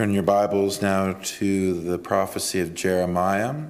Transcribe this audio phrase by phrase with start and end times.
[0.00, 3.64] Turn your Bibles now to the prophecy of Jeremiah.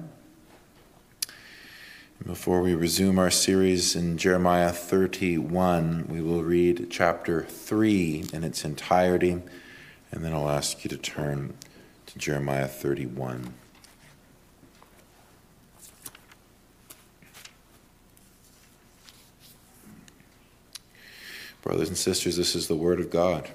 [2.25, 8.63] Before we resume our series in Jeremiah 31, we will read chapter 3 in its
[8.63, 9.41] entirety,
[10.09, 11.53] and then I'll ask you to turn
[12.05, 13.53] to Jeremiah 31.
[21.61, 23.49] Brothers and sisters, this is the Word of God.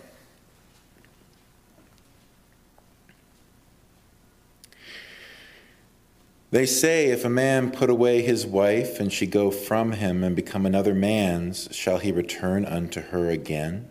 [6.57, 10.35] They say, If a man put away his wife, and she go from him and
[10.35, 13.91] become another man's, shall he return unto her again?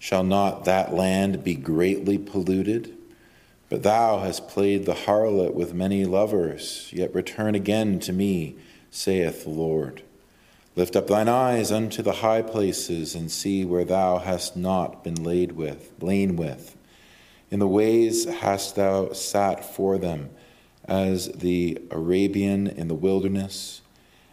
[0.00, 2.92] Shall not that land be greatly polluted?
[3.68, 8.56] But thou hast played the harlot with many lovers, yet return again to me,
[8.90, 10.02] saith the Lord.
[10.74, 15.22] Lift up thine eyes unto the high places, and see where thou hast not been
[15.22, 16.76] laid with, lain with.
[17.48, 20.30] In the ways hast thou sat for them
[20.88, 23.82] as the Arabian in the wilderness,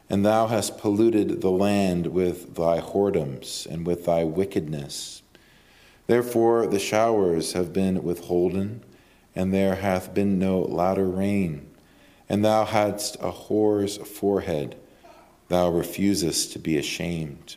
[0.10, 5.24] and thou hast polluted the land with thy whoredoms and with thy wickedness.
[6.08, 8.84] Therefore the showers have been withholden,
[9.36, 11.70] and there hath been no latter rain.
[12.30, 14.76] And thou hadst a whore's forehead,
[15.48, 17.56] thou refusest to be ashamed.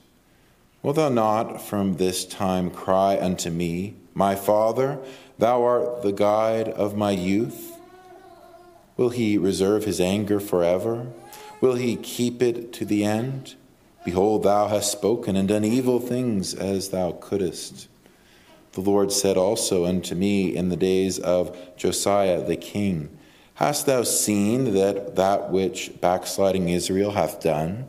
[0.83, 4.99] Wilt thou not from this time cry unto me, My Father,
[5.39, 7.76] thou art the guide of my youth?
[8.97, 11.09] Will he reserve his anger forever?
[11.61, 13.55] Will he keep it to the end?
[14.05, 17.89] Behold, thou hast spoken and done evil things as thou couldest.
[18.73, 23.09] The Lord said also unto me in the days of Josiah the king,
[23.55, 27.89] Hast thou seen that that which backsliding Israel hath done?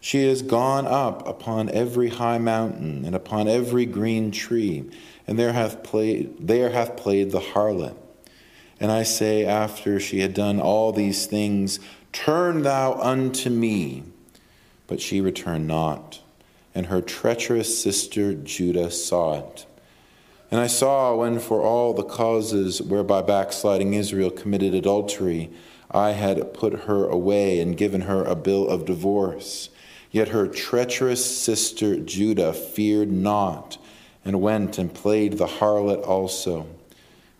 [0.00, 4.84] She is gone up upon every high mountain and upon every green tree,
[5.26, 7.96] and there hath played, there hath played the harlot.
[8.78, 11.80] And I say, after she had done all these things,
[12.16, 14.02] Turn thou unto me.
[14.86, 16.20] But she returned not,
[16.74, 19.66] and her treacherous sister Judah saw it.
[20.50, 25.50] And I saw when, for all the causes whereby backsliding Israel committed adultery,
[25.90, 29.68] I had put her away and given her a bill of divorce.
[30.10, 33.76] Yet her treacherous sister Judah feared not,
[34.24, 36.66] and went and played the harlot also.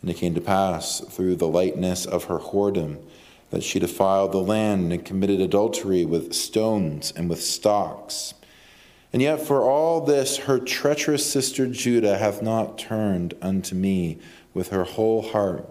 [0.06, 3.02] And it came to pass through the lightness of her whoredom
[3.50, 8.34] that she defiled the land and committed adultery with stones and with stocks.
[9.12, 14.18] And yet, for all this, her treacherous sister Judah hath not turned unto me
[14.54, 15.68] with her whole heart,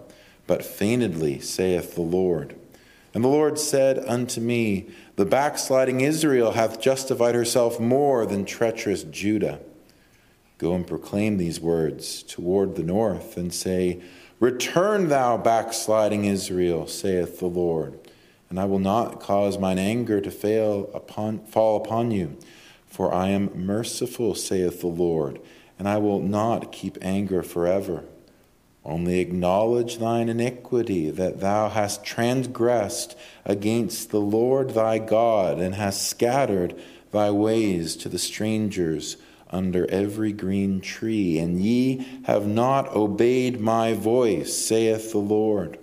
[0.47, 2.57] but feignedly, saith the Lord.
[3.13, 9.03] And the Lord said unto me, The backsliding Israel hath justified herself more than treacherous
[9.03, 9.61] Judah.
[10.57, 14.01] Go and proclaim these words toward the north, and say,
[14.39, 17.97] Return, thou backsliding Israel, saith the Lord,
[18.49, 22.37] and I will not cause mine anger to fail upon, fall upon you.
[22.85, 25.39] For I am merciful, saith the Lord,
[25.79, 28.03] and I will not keep anger forever.
[28.83, 36.07] Only acknowledge thine iniquity, that thou hast transgressed against the Lord thy God, and hast
[36.07, 36.79] scattered
[37.11, 39.17] thy ways to the strangers
[39.55, 45.79] under every green tree, and ye have not obeyed my voice, saith the Lord.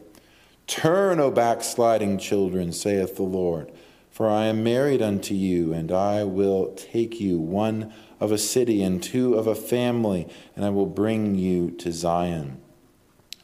[0.67, 3.73] Turn, O backsliding children, saith the Lord,
[4.11, 8.83] for I am married unto you, and I will take you, one of a city
[8.83, 12.61] and two of a family, and I will bring you to Zion.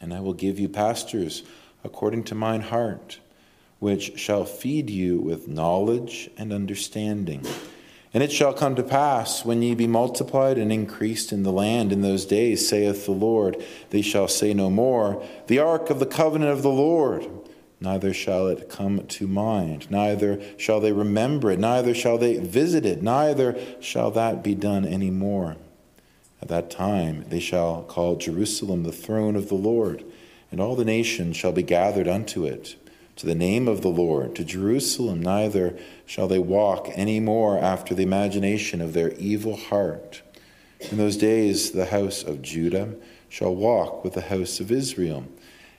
[0.00, 1.42] And I will give you pastors
[1.82, 3.18] according to mine heart,
[3.78, 7.44] which shall feed you with knowledge and understanding.
[8.14, 11.92] And it shall come to pass, when ye be multiplied and increased in the land
[11.92, 16.06] in those days, saith the Lord, they shall say no more, The ark of the
[16.06, 17.28] covenant of the Lord.
[17.80, 22.84] Neither shall it come to mind, neither shall they remember it, neither shall they visit
[22.84, 25.56] it, neither shall that be done any more.
[26.42, 30.04] At that time they shall call Jerusalem the throne of the Lord,
[30.50, 32.74] and all the nations shall be gathered unto it
[33.18, 35.76] to the name of the Lord, to Jerusalem, neither
[36.06, 40.22] shall they walk any more after the imagination of their evil heart.
[40.92, 42.94] In those days, the house of Judah
[43.28, 45.26] shall walk with the house of Israel,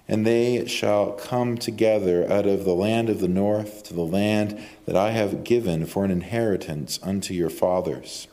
[0.05, 4.61] and they shall come together out of the land of the north to the land
[4.85, 8.27] that I have given for an inheritance unto your fathers.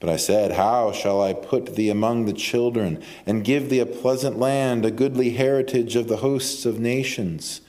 [0.00, 3.86] But I said, How shall I put thee among the children, and give thee a
[3.86, 7.60] pleasant land, a goodly heritage of the hosts of nations?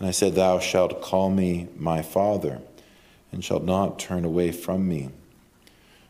[0.00, 2.60] And I said, Thou shalt call me my father,
[3.30, 5.10] and shalt not turn away from me.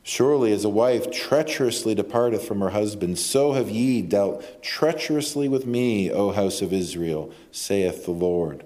[0.02, 5.66] Surely, as a wife treacherously departeth from her husband, so have ye dealt treacherously with
[5.66, 8.64] me, O house of Israel, saith the Lord.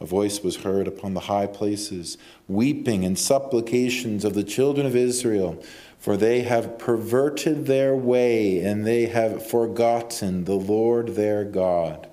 [0.00, 2.16] A voice was heard upon the high places,
[2.48, 5.62] weeping and supplications of the children of Israel,
[5.98, 12.08] for they have perverted their way, and they have forgotten the Lord their God.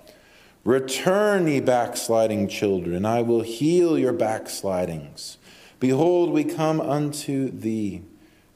[0.64, 5.38] Return, ye backsliding children, I will heal your backslidings.
[5.80, 8.04] Behold, we come unto thee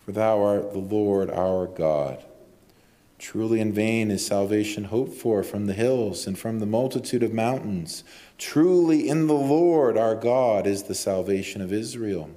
[0.06, 2.24] for thou art the Lord our God.
[3.18, 7.34] Truly in vain is salvation hoped for from the hills and from the multitude of
[7.34, 8.04] mountains.
[8.38, 12.30] Truly in the Lord our God is the salvation of Israel.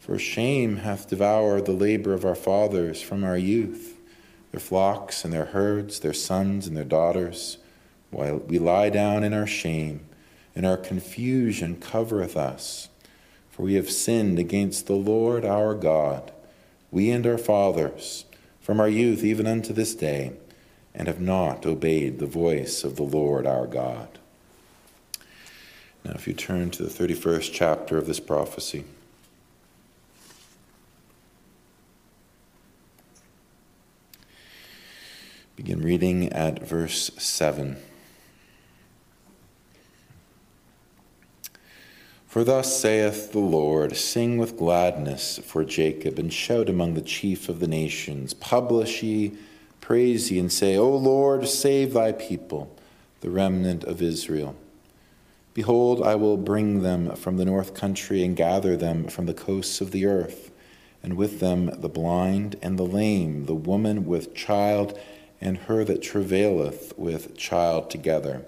[0.00, 4.00] For shame hath devoured the labor of our fathers from our youth,
[4.50, 7.58] their flocks and their herds, their sons and their daughters,
[8.12, 10.06] while we lie down in our shame,
[10.54, 12.88] and our confusion covereth us.
[13.50, 16.30] For we have sinned against the Lord our God
[16.92, 18.26] we and our fathers,
[18.60, 20.32] from our youth even unto this day,
[20.94, 24.18] and have not obeyed the voice of the Lord our God.
[26.04, 28.84] Now, if you turn to the 31st chapter of this prophecy,
[35.56, 37.78] begin reading at verse 7.
[42.32, 47.50] For thus saith the Lord Sing with gladness for Jacob, and shout among the chief
[47.50, 48.32] of the nations.
[48.32, 49.32] Publish ye,
[49.82, 52.74] praise ye, and say, O Lord, save thy people,
[53.20, 54.56] the remnant of Israel.
[55.52, 59.82] Behold, I will bring them from the north country, and gather them from the coasts
[59.82, 60.50] of the earth,
[61.02, 64.98] and with them the blind and the lame, the woman with child,
[65.38, 68.46] and her that travaileth with child together.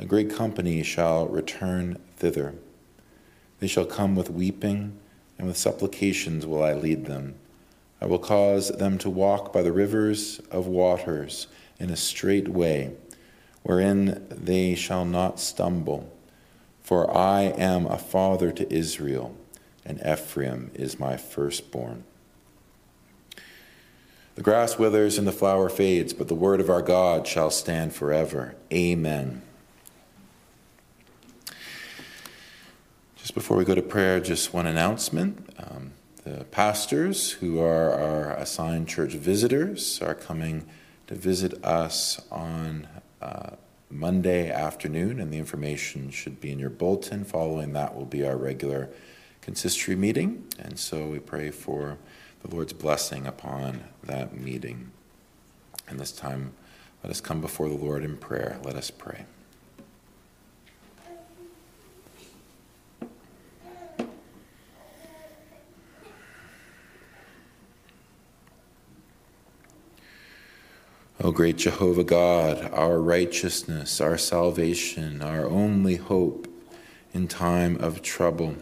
[0.00, 2.56] A great company shall return thither.
[3.60, 4.98] They shall come with weeping,
[5.38, 7.36] and with supplications will I lead them.
[8.00, 11.46] I will cause them to walk by the rivers of waters
[11.78, 12.92] in a straight way,
[13.62, 16.12] wherein they shall not stumble.
[16.82, 19.34] For I am a father to Israel,
[19.84, 22.04] and Ephraim is my firstborn.
[24.36, 27.94] The grass withers and the flower fades, but the word of our God shall stand
[27.94, 28.54] forever.
[28.70, 29.42] Amen.
[33.26, 35.52] Just before we go to prayer, just one announcement.
[35.58, 35.90] Um,
[36.22, 40.64] the pastors who are our assigned church visitors are coming
[41.08, 42.86] to visit us on
[43.20, 43.56] uh,
[43.90, 47.24] Monday afternoon, and the information should be in your bulletin.
[47.24, 48.90] Following that will be our regular
[49.40, 51.98] consistory meeting, and so we pray for
[52.44, 54.92] the Lord's blessing upon that meeting.
[55.88, 56.52] And this time,
[57.02, 58.60] let us come before the Lord in prayer.
[58.62, 59.24] Let us pray.
[71.26, 76.46] O great Jehovah God, our righteousness, our salvation, our only hope
[77.12, 78.54] in time of trouble.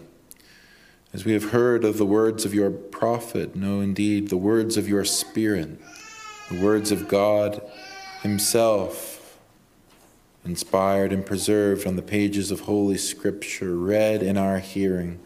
[1.13, 4.89] As we have heard of the words of your prophet, no, indeed the words of
[4.89, 5.79] your Spirit,
[6.51, 7.61] the words of God
[8.23, 9.39] Himself,
[10.43, 15.21] inspired and preserved on the pages of Holy Scripture, read in our hearing.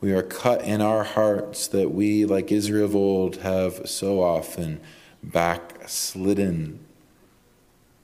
[0.00, 4.80] We are cut in our hearts that we, like Israel of old, have so often
[5.22, 6.84] backslidden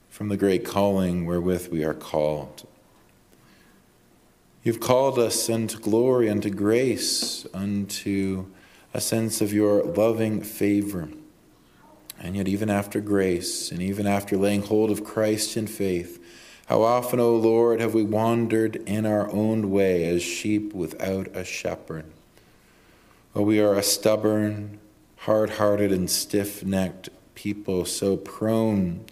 [0.08, 2.66] from the great calling wherewith we are called.
[4.62, 8.46] You've called us unto glory, unto grace, unto
[8.92, 11.08] a sense of your loving favor.
[12.20, 16.22] And yet, even after grace, and even after laying hold of Christ in faith,
[16.66, 21.44] how often, O Lord, have we wandered in our own way as sheep without a
[21.44, 22.04] shepherd?
[23.34, 24.80] Oh, we are a stubborn,
[25.20, 29.04] hard hearted and stiff necked people, so prone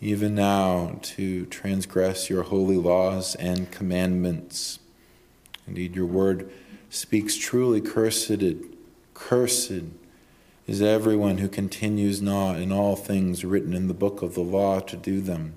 [0.00, 4.78] even now to transgress your holy laws and commandments.
[5.66, 6.50] Indeed, your word
[6.88, 8.42] speaks truly cursed,
[9.12, 9.82] cursed
[10.66, 14.80] is everyone who continues not in all things written in the book of the law
[14.80, 15.52] to do them.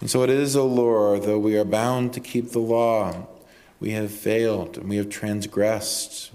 [0.00, 3.26] And so it is, O Lord, though we are bound to keep the law,
[3.80, 6.30] we have failed and we have transgressed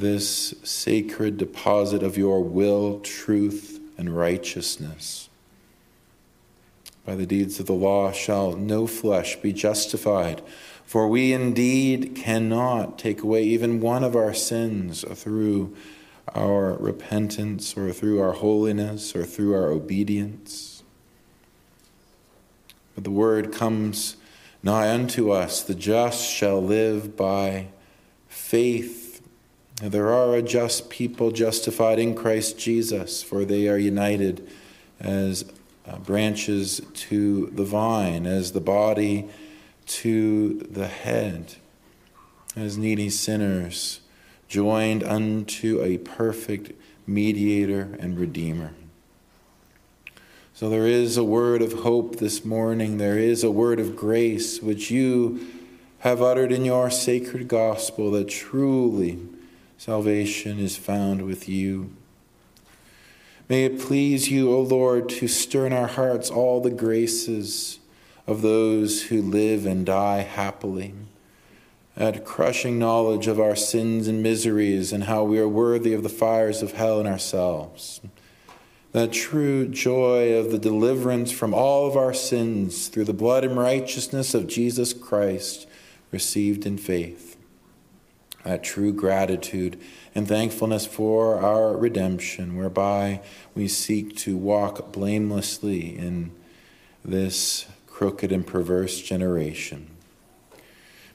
[0.00, 5.28] this sacred deposit of your will, truth, and righteousness.
[7.04, 10.42] By the deeds of the law shall no flesh be justified,
[10.84, 15.74] for we indeed cannot take away even one of our sins through
[16.34, 20.82] our repentance or through our holiness or through our obedience.
[22.94, 24.16] But the word comes
[24.62, 27.68] nigh unto us the just shall live by
[28.28, 28.97] faith
[29.80, 34.48] There are a just people justified in Christ Jesus, for they are united
[34.98, 35.44] as
[35.86, 39.28] uh, branches to the vine, as the body
[39.86, 41.54] to the head,
[42.56, 44.00] as needy sinners
[44.48, 46.72] joined unto a perfect
[47.06, 48.72] mediator and redeemer.
[50.54, 52.98] So there is a word of hope this morning.
[52.98, 55.46] There is a word of grace which you
[56.00, 59.20] have uttered in your sacred gospel that truly
[59.78, 61.88] salvation is found with you.
[63.48, 67.78] May it please you, O Lord, to stir in our hearts all the graces
[68.26, 70.94] of those who live and die happily,
[71.96, 76.08] at crushing knowledge of our sins and miseries and how we are worthy of the
[76.08, 78.00] fires of hell in ourselves.
[78.90, 83.56] That true joy of the deliverance from all of our sins through the blood and
[83.56, 85.68] righteousness of Jesus Christ
[86.10, 87.27] received in faith
[88.44, 89.80] that true gratitude
[90.14, 93.20] and thankfulness for our redemption, whereby
[93.54, 96.30] we seek to walk blamelessly in
[97.04, 99.88] this crooked and perverse generation.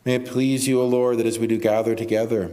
[0.06, 2.51] May it please you, O Lord, that as we do gather together,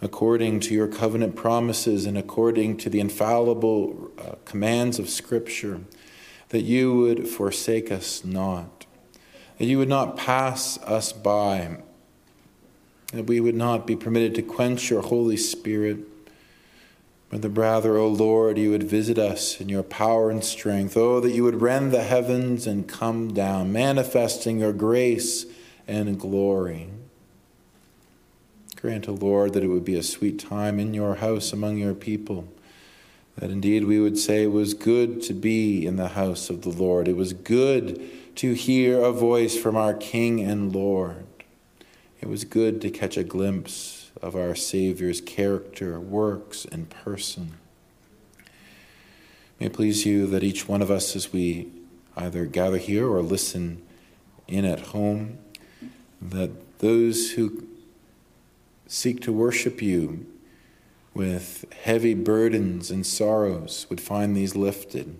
[0.00, 5.80] according to your covenant promises and according to the infallible uh, commands of Scripture,
[6.50, 8.86] that you would forsake us not,
[9.58, 11.78] that you would not pass us by
[13.14, 15.98] that we would not be permitted to quench your Holy Spirit,
[17.30, 20.96] but rather, O Lord, you would visit us in your power and strength.
[20.96, 25.46] Oh, that you would rend the heavens and come down, manifesting your grace
[25.88, 26.88] and glory.
[28.76, 31.94] Grant, O Lord, that it would be a sweet time in your house among your
[31.94, 32.46] people.
[33.36, 36.70] That indeed we would say it was good to be in the house of the
[36.70, 37.08] Lord.
[37.08, 38.00] It was good
[38.36, 41.24] to hear a voice from our King and Lord.
[42.24, 47.58] It was good to catch a glimpse of our Savior's character, works, and person.
[49.60, 51.68] May it please you that each one of us, as we
[52.16, 53.82] either gather here or listen
[54.48, 55.36] in at home,
[56.18, 57.68] that those who
[58.86, 60.24] seek to worship you
[61.12, 65.14] with heavy burdens and sorrows would find these lifted,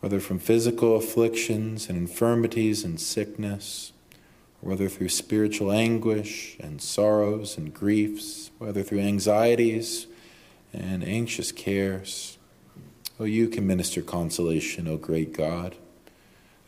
[0.00, 3.92] whether from physical afflictions and infirmities and sickness
[4.62, 10.06] whether through spiritual anguish and sorrows and griefs, whether through anxieties
[10.72, 12.38] and anxious cares.
[13.18, 15.76] Oh, you can minister consolation, O great God.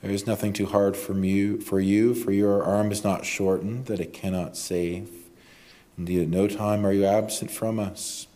[0.03, 3.87] There is nothing too hard for you, for you, for your arm is not shortened
[3.87, 5.09] that it cannot save.
[5.97, 8.27] Indeed, at no time are you absent from us.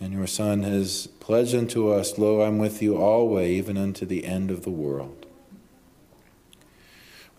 [0.00, 4.26] And your Son has pledged unto us, Lo, I'm with you always, even unto the
[4.26, 5.21] end of the world.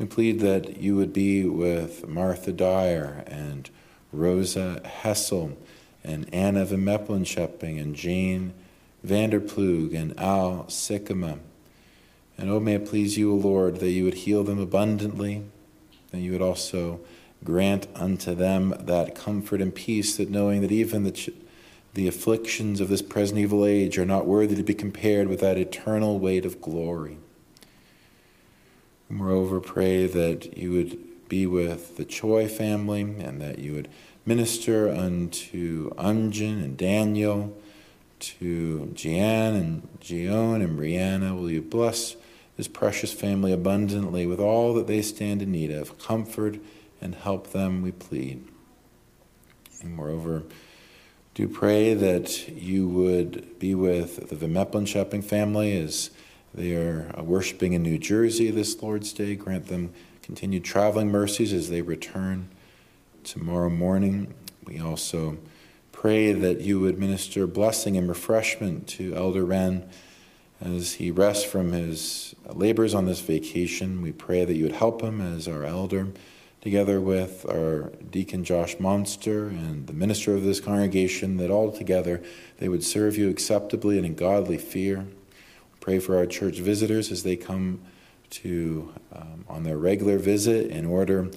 [0.04, 3.70] We plead that you would be with Martha Dyer and
[4.12, 5.58] Rosa Hessel
[6.04, 8.54] and Anna Van Meppenschepping and Jane
[9.08, 11.40] Vanderplug and Al Sikkema.
[12.38, 15.46] And oh, may it please you, O Lord, that you would heal them abundantly,
[16.12, 17.00] that you would also
[17.46, 21.30] grant unto them that comfort and peace, that knowing that even the, ch-
[21.94, 25.58] the afflictions of this present evil age are not worthy to be compared with that
[25.58, 27.20] eternal weight of glory.
[29.10, 33.90] Moreover, pray that you would be with the Choi family and that you would
[34.26, 37.56] minister unto Unjin and Daniel,
[38.24, 41.36] to Jian and Jion and Brianna.
[41.36, 42.16] Will you bless
[42.56, 46.00] this precious family abundantly with all that they stand in need of?
[46.00, 46.60] Comfort
[47.02, 48.48] and help them, we plead.
[49.82, 50.44] And moreover,
[51.34, 56.10] do pray that you would be with the Vimeplan shopping family as
[56.54, 59.36] they are uh, worshiping in New Jersey this Lord's Day.
[59.36, 62.50] Grant them continued traveling mercies as they return
[63.24, 64.34] tomorrow morning.
[64.66, 65.38] We also
[65.92, 69.90] pray that you would minister blessing and refreshment to Elder Wren
[70.62, 74.02] as he rests from his labors on this vacation.
[74.02, 76.10] We pray that you would help him as our elder,
[76.62, 82.24] together with our deacon Josh Monster and the minister of this congregation, that all together
[82.60, 85.08] they would serve you acceptably and in godly fear.
[85.84, 87.82] Pray for our church visitors as they come
[88.30, 91.30] to um, on their regular visit in order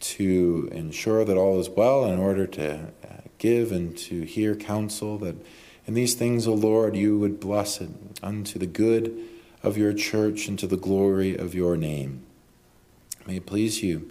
[0.00, 5.16] to ensure that all is well, in order to uh, give and to hear counsel.
[5.18, 5.36] That
[5.86, 9.16] in these things, O Lord, you would bless it unto the good
[9.62, 12.26] of your church and to the glory of your name.
[13.28, 14.10] May it please you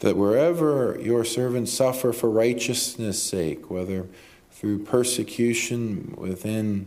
[0.00, 4.08] that wherever your servants suffer for righteousness' sake, whether
[4.50, 6.86] through persecution within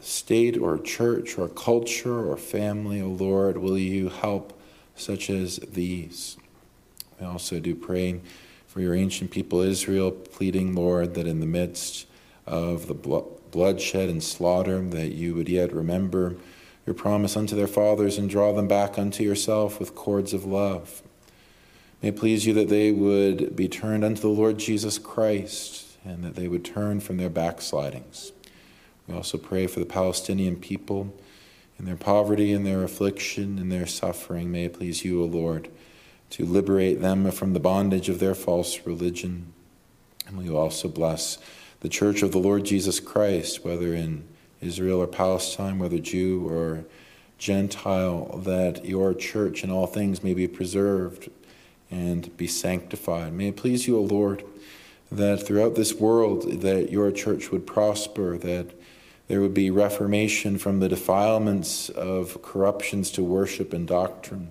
[0.00, 4.58] state or church or culture or family, O oh Lord, will you help
[4.94, 6.36] such as these?
[7.20, 8.20] We also do pray
[8.66, 12.06] for your ancient people Israel, pleading, Lord, that in the midst
[12.46, 16.36] of the bloodshed and slaughter, that you would yet remember
[16.84, 21.02] your promise unto their fathers and draw them back unto yourself with cords of love.
[22.02, 26.22] May it please you that they would be turned unto the Lord Jesus Christ and
[26.22, 28.32] that they would turn from their backslidings.
[29.06, 31.14] We also pray for the Palestinian people
[31.78, 34.50] in their poverty and their affliction and their suffering.
[34.50, 35.68] May it please you, O Lord,
[36.30, 39.52] to liberate them from the bondage of their false religion.
[40.26, 41.38] And we also bless
[41.80, 44.26] the church of the Lord Jesus Christ, whether in
[44.60, 46.84] Israel or Palestine, whether Jew or
[47.38, 51.30] Gentile, that your church in all things may be preserved
[51.90, 53.32] and be sanctified.
[53.32, 54.42] May it please you, O Lord,
[55.12, 58.74] that throughout this world that your church would prosper, that
[59.28, 64.50] there would be reformation from the defilements of corruptions to worship and doctrine.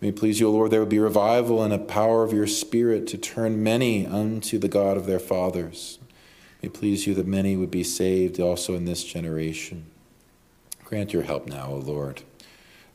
[0.00, 2.46] May it please you, O Lord, there would be revival and a power of your
[2.46, 5.98] Spirit to turn many unto the God of their fathers.
[6.62, 9.86] May please you that many would be saved also in this generation.
[10.84, 12.22] Grant your help now, O Lord.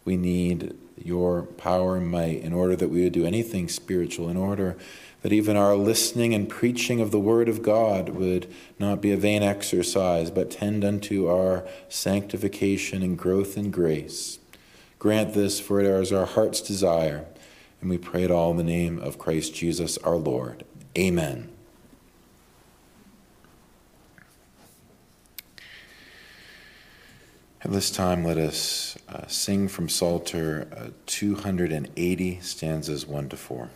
[0.04, 4.38] We need your power and might in order that we would do anything spiritual, in
[4.38, 4.76] order
[5.26, 8.46] that even our listening and preaching of the Word of God would
[8.78, 14.38] not be a vain exercise, but tend unto our sanctification and growth in grace.
[15.00, 17.26] Grant this, for it is our heart's desire,
[17.82, 20.64] and we pray it all in the name of Christ Jesus our Lord.
[20.96, 21.50] Amen.
[27.62, 33.72] At this time, let us uh, sing from Psalter uh, 280, stanzas 1 to 4.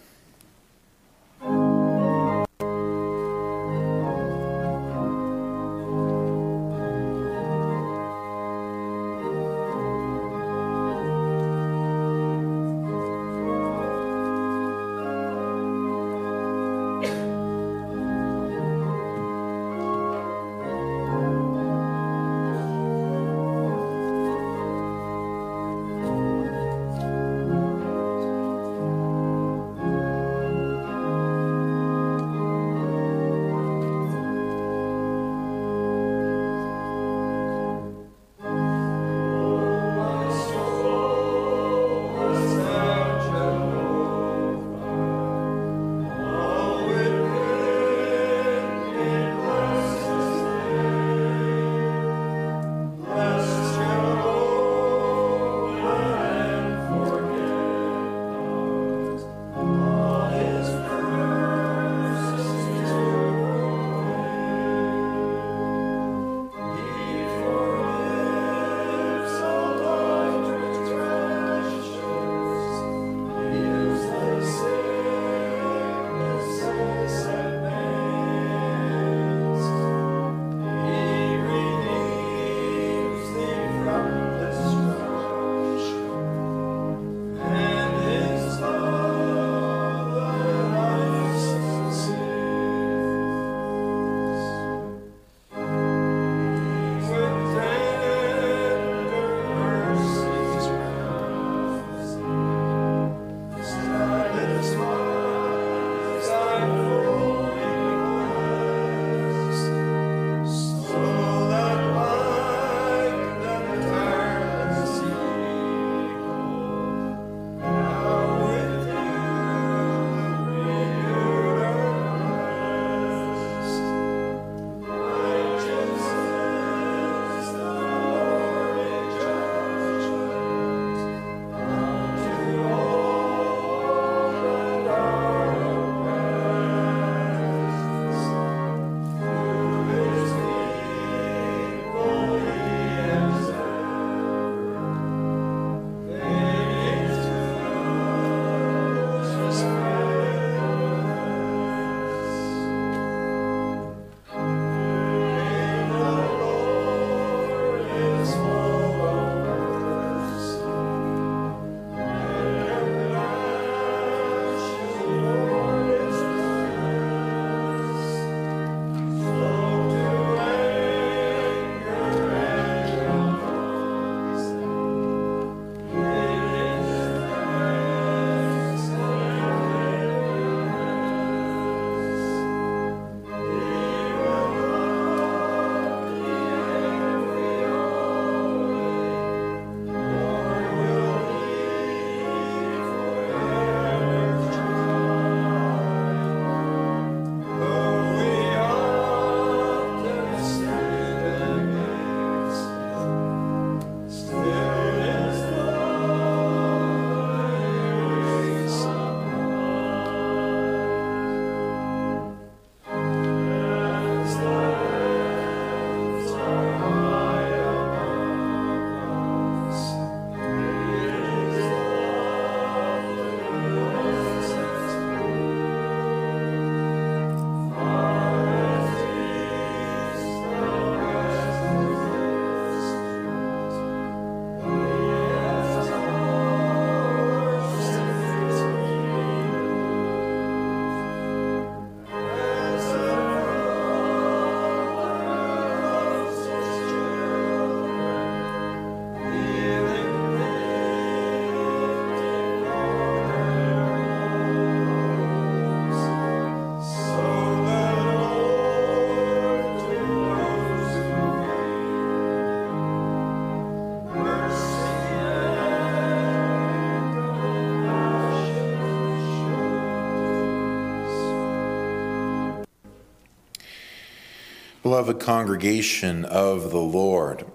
[274.99, 277.45] Beloved congregation of the Lord,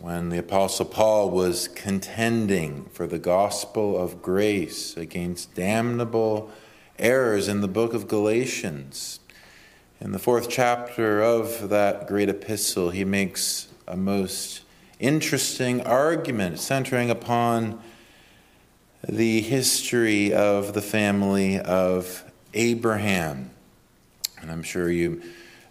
[0.00, 6.50] when the Apostle Paul was contending for the gospel of grace against damnable
[6.98, 9.20] errors in the book of Galatians,
[10.00, 14.62] in the fourth chapter of that great epistle, he makes a most
[14.98, 17.82] interesting argument centering upon
[19.06, 23.50] the history of the family of Abraham.
[24.40, 25.20] And I'm sure you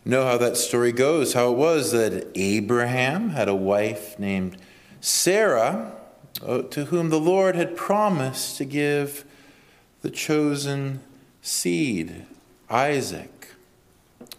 [0.06, 4.58] know how that story goes, how it was that Abraham had a wife named
[5.00, 5.94] Sarah,
[6.46, 9.26] uh, to whom the Lord had promised to give
[10.02, 11.00] the chosen
[11.42, 12.26] seed,
[12.70, 13.54] Isaac.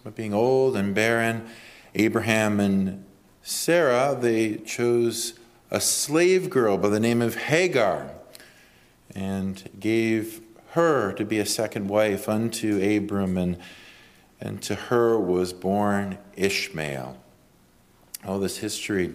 [0.02, 1.48] But being old and barren,
[1.94, 3.04] Abraham and
[3.42, 5.34] Sarah, they chose
[5.70, 8.10] a slave girl by the name of Hagar
[9.14, 10.40] and gave
[10.72, 13.58] her to be a second wife unto Abram and
[14.44, 17.16] and to her was born Ishmael.
[18.24, 19.14] All this history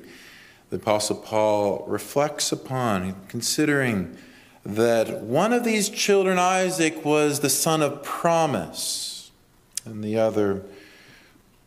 [0.70, 4.18] the Apostle Paul reflects upon, considering
[4.64, 9.32] that one of these children, Isaac, was the son of promise,
[9.84, 10.64] and the other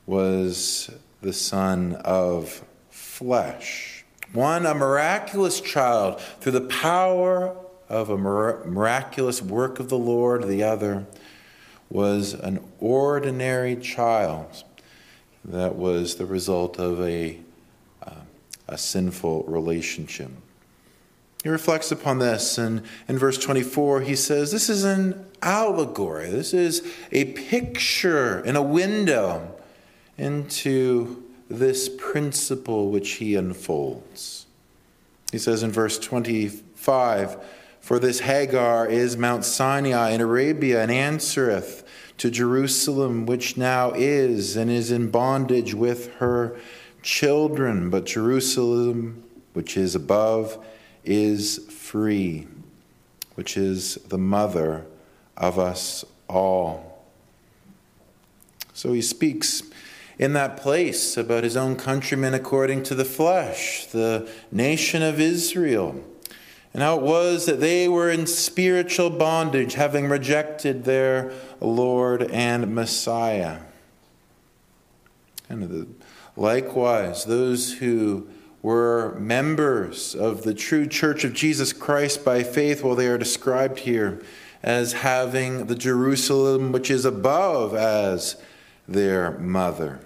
[0.07, 4.05] was the son of flesh.
[4.33, 7.57] One, a miraculous child through the power
[7.89, 11.07] of a miraculous work of the Lord, the other,
[11.93, 14.65] was an ordinary child
[15.45, 17.39] that was the result of a,
[18.03, 18.13] uh,
[18.67, 20.31] a sinful relationship.
[21.43, 26.31] He reflects upon this, and in verse 24, he says, This is an allegory.
[26.31, 29.55] This is a picture in a window
[30.17, 34.47] into this principle which he unfolds.
[35.31, 37.37] He says in verse 25,
[37.81, 41.82] For this Hagar is Mount Sinai in Arabia and answereth
[42.23, 46.57] to Jerusalem, which now is and is in bondage with her
[47.03, 50.65] children, but Jerusalem, which is above,
[51.03, 52.47] is free,
[53.35, 54.87] which is the mother
[55.37, 57.05] of us all.
[58.73, 59.65] So he speaks
[60.17, 66.05] in that place about his own countrymen according to the flesh, the nation of Israel
[66.75, 72.75] and how it was that they were in spiritual bondage, having rejected their Lord and
[72.75, 73.59] Messiah.
[75.49, 75.87] And the,
[76.35, 78.27] likewise, those who
[78.63, 83.81] were members of the true church of Jesus Christ by faith, well, they are described
[83.81, 84.23] here
[84.63, 88.37] as having the Jerusalem which is above as
[88.89, 90.01] their mother.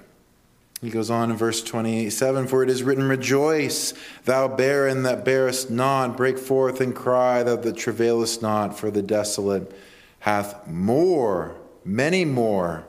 [0.82, 5.70] He goes on in verse 27 For it is written, Rejoice, thou barren that bearest
[5.70, 9.72] not, break forth and cry, thou that travailest not, for the desolate
[10.20, 12.84] hath more, many more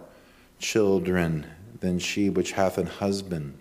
[0.60, 1.46] children
[1.80, 3.58] than she which hath an husband.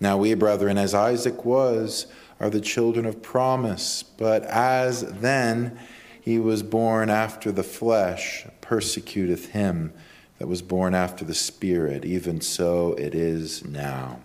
[0.00, 2.06] Now we, brethren, as Isaac was,
[2.40, 5.78] are the children of promise, but as then
[6.20, 9.92] he was born after the flesh, persecuteth him
[10.40, 14.20] that was born after the Spirit, even so it is now.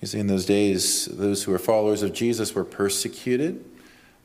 [0.00, 3.64] You see, in those days, those who were followers of Jesus were persecuted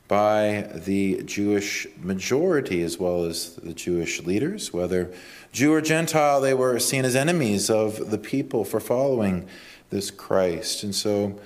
[0.06, 4.72] by the Jewish majority as well as the Jewish leaders.
[4.72, 5.12] Whether
[5.50, 9.48] Jew or Gentile, they were seen as enemies of the people for following
[9.90, 10.84] this Christ.
[10.84, 11.36] And so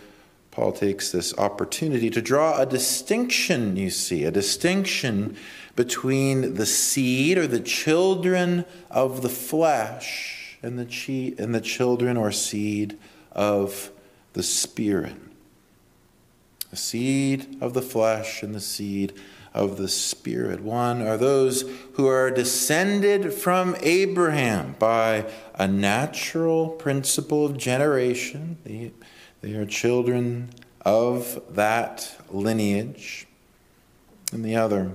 [0.51, 5.39] Paul takes this opportunity to draw a distinction, you see, a distinction
[5.77, 12.17] between the seed or the children of the flesh and the, chi- and the children
[12.17, 12.99] or seed
[13.33, 13.91] of
[14.33, 15.15] the Spirit.
[16.71, 19.13] The seed of the flesh and the seed
[19.53, 20.61] of the Spirit.
[20.61, 28.59] One are those who are descended from Abraham by a natural principle of generation.
[28.65, 28.93] They,
[29.41, 30.51] they are children
[30.83, 33.27] of that lineage.
[34.33, 34.93] And the other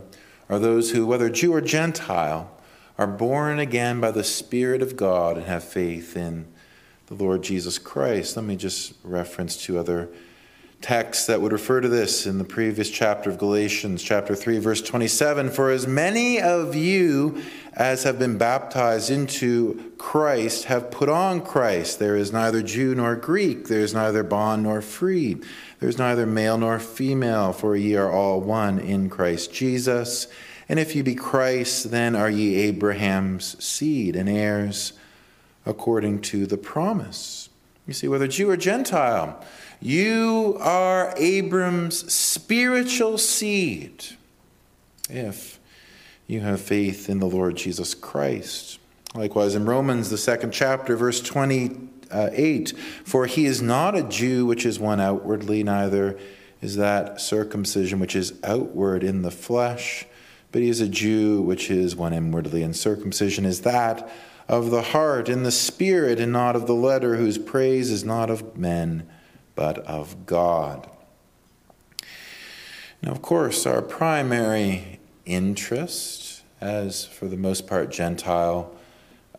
[0.49, 2.51] are those who, whether Jew or Gentile,
[2.97, 6.45] are born again by the Spirit of God and have faith in
[7.07, 8.35] the Lord Jesus Christ.
[8.35, 10.09] Let me just reference two other
[10.81, 14.81] texts that would refer to this in the previous chapter of Galatians, chapter 3, verse
[14.81, 15.49] 27.
[15.49, 17.41] For as many of you
[17.73, 21.99] as have been baptized into Christ have put on Christ.
[21.99, 25.37] There is neither Jew nor Greek, there is neither bond nor free,
[25.79, 30.27] there is neither male nor female, for ye are all one in Christ Jesus.
[30.67, 34.93] And if ye be Christ, then are ye Abraham's seed and heirs
[35.65, 37.49] according to the promise.
[37.87, 39.43] You see, whether Jew or Gentile,
[39.79, 44.05] you are Abram's spiritual seed
[45.09, 45.59] if
[46.27, 48.79] you have faith in the Lord Jesus Christ.
[49.13, 51.21] Likewise, in Romans, the second chapter, verse
[52.15, 52.73] Uh, 28
[53.03, 56.17] For he is not a Jew which is one outwardly, neither
[56.61, 60.05] is that circumcision which is outward in the flesh,
[60.53, 64.09] but he is a Jew which is one inwardly, and circumcision is that
[64.47, 68.29] of the heart in the spirit, and not of the letter, whose praise is not
[68.29, 69.07] of men,
[69.55, 70.89] but of God.
[73.01, 78.74] Now, of course, our primary interest, as for the most part Gentile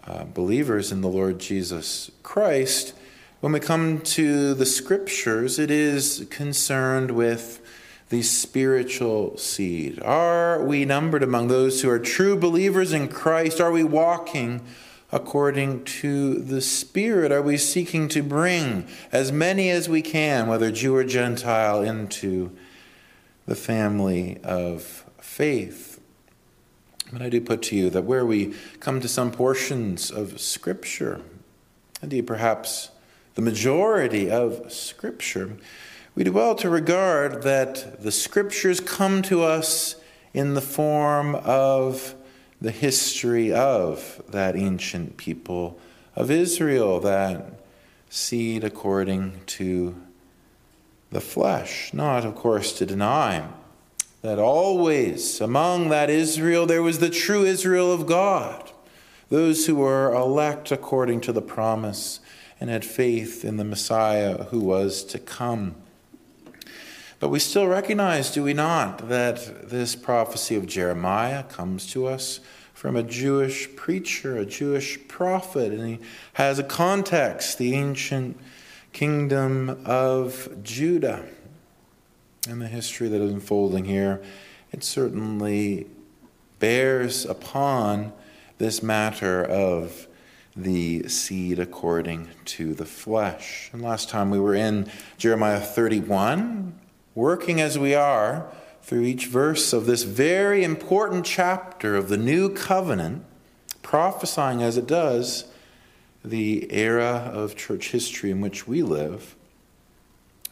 [0.06, 2.94] uh, believers in the Lord Jesus Christ,
[3.40, 7.60] when we come to the scriptures, it is concerned with
[8.08, 10.00] the spiritual seed.
[10.02, 13.60] Are we numbered among those who are true believers in Christ?
[13.60, 14.62] Are we walking
[15.10, 17.32] according to the Spirit?
[17.32, 22.56] Are we seeking to bring as many as we can, whether Jew or Gentile, into
[23.46, 25.95] the family of faith?
[27.12, 31.20] But I do put to you that where we come to some portions of Scripture,
[32.02, 32.90] indeed perhaps
[33.34, 35.56] the majority of Scripture,
[36.14, 39.96] we do well to regard that the Scriptures come to us
[40.34, 42.14] in the form of
[42.60, 45.78] the history of that ancient people
[46.14, 47.60] of Israel, that
[48.08, 49.94] seed according to
[51.10, 51.92] the flesh.
[51.92, 53.48] Not, of course, to deny
[54.26, 58.72] that always among that Israel there was the true Israel of God,
[59.28, 62.18] those who were elect according to the promise
[62.60, 65.76] and had faith in the Messiah who was to come.
[67.20, 72.40] But we still recognize, do we not, that this prophecy of Jeremiah comes to us
[72.74, 75.98] from a Jewish preacher, a Jewish prophet, and he
[76.34, 78.38] has a context, the ancient
[78.92, 81.24] kingdom of Judah.
[82.48, 84.22] And the history that is unfolding here,
[84.70, 85.86] it certainly
[86.60, 88.12] bears upon
[88.58, 90.06] this matter of
[90.54, 93.68] the seed according to the flesh.
[93.72, 96.78] And last time we were in Jeremiah 31,
[97.16, 98.46] working as we are
[98.80, 103.24] through each verse of this very important chapter of the new covenant,
[103.82, 105.46] prophesying as it does
[106.24, 109.34] the era of church history in which we live,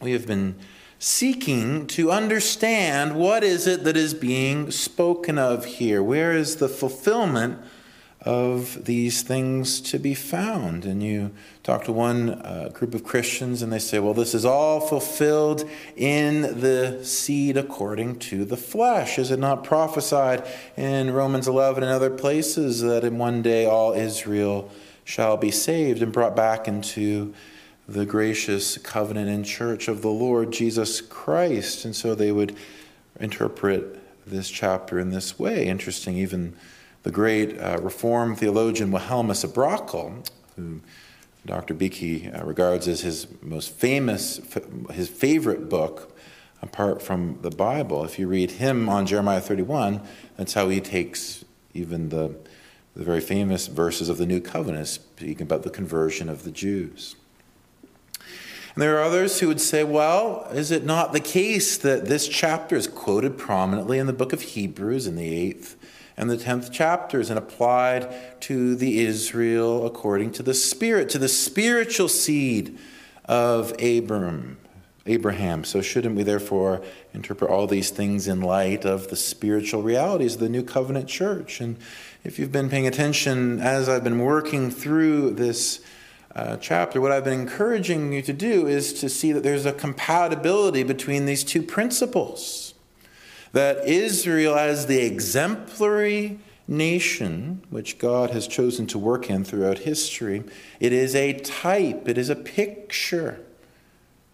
[0.01, 0.57] we have been
[1.05, 6.03] seeking to understand what is it that is being spoken of here?
[6.03, 7.59] Where is the fulfillment
[8.23, 10.87] of these things to be found.
[10.87, 11.31] And you
[11.63, 15.69] talk to one uh, group of Christians, and they say, well, this is all fulfilled
[15.95, 19.19] in the seed according to the flesh.
[19.19, 20.43] Is it not prophesied
[20.75, 24.71] in Romans 11 and other places that in one day all Israel
[25.05, 27.35] shall be saved and brought back into
[27.87, 31.85] the gracious covenant and church of the Lord Jesus Christ?
[31.85, 32.57] And so they would
[33.21, 35.67] interpret this chapter in this way.
[35.67, 36.57] Interesting, even
[37.03, 40.81] the great uh, Reformed theologian Wilhelmus à Brakel, who
[41.47, 41.75] Dr.
[41.75, 44.41] Beeke uh, regards as his most famous,
[44.93, 46.17] his favorite book,
[46.63, 48.05] apart from the Bible.
[48.05, 50.01] If you read him on Jeremiah 31,
[50.37, 51.45] that's how he takes
[51.75, 52.35] even the,
[52.97, 57.17] the very famous verses of the New Covenant, speaking about the conversion of the Jews.
[58.75, 62.27] And there are others who would say, well, is it not the case that this
[62.27, 65.77] chapter is quoted prominently in the book of Hebrews in the eighth
[66.17, 71.29] and the 10th chapters and applied to the Israel according to the Spirit, to the
[71.29, 72.77] spiritual seed
[73.27, 74.59] of Abram,
[75.07, 75.65] Abraham.
[75.65, 76.83] So, shouldn't we therefore
[77.13, 81.61] interpret all these things in light of the spiritual realities of the New Covenant Church?
[81.61, 81.77] And
[82.25, 85.81] if you've been paying attention as I've been working through this
[86.35, 89.73] uh, chapter, what I've been encouraging you to do is to see that there's a
[89.73, 92.75] compatibility between these two principles
[93.53, 100.43] that Israel, as the exemplary nation which God has chosen to work in throughout history,
[100.81, 103.41] it is a type, it is a picture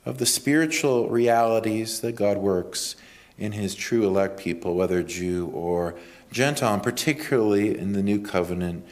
[0.06, 2.96] of the spiritual realities that God works
[3.36, 5.96] in his true elect people, whether Jew or
[6.32, 8.86] Gentile, particularly in the new covenant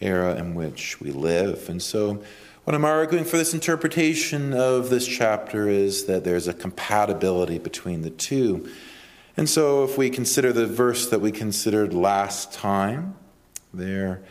[0.00, 1.68] era in which we live.
[1.68, 2.22] And so,
[2.64, 8.00] what I'm arguing for this interpretation of this chapter is that there's a compatibility between
[8.00, 8.70] the two.
[9.36, 13.16] And so, if we consider the verse that we considered last time,
[13.72, 14.22] there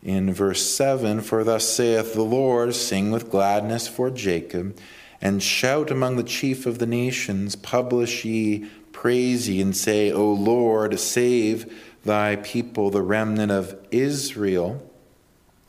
[0.00, 4.78] in verse 7 For thus saith the Lord, sing with gladness for Jacob,
[5.20, 10.32] and shout among the chief of the nations, publish ye, praise ye, and say, O
[10.32, 11.72] Lord, save
[12.04, 14.88] thy people, the remnant of Israel.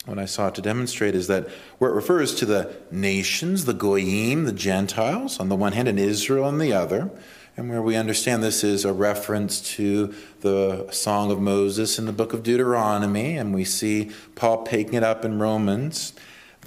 [0.06, 4.44] What I sought to demonstrate is that where it refers to the nations, the Goyim,
[4.44, 7.10] the Gentiles, on the one hand, and Israel on the other,
[7.56, 12.12] and where we understand this is a reference to the Song of Moses in the
[12.12, 16.12] book of Deuteronomy, and we see Paul picking it up in Romans,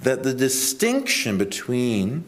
[0.02, 2.24] that the distinction between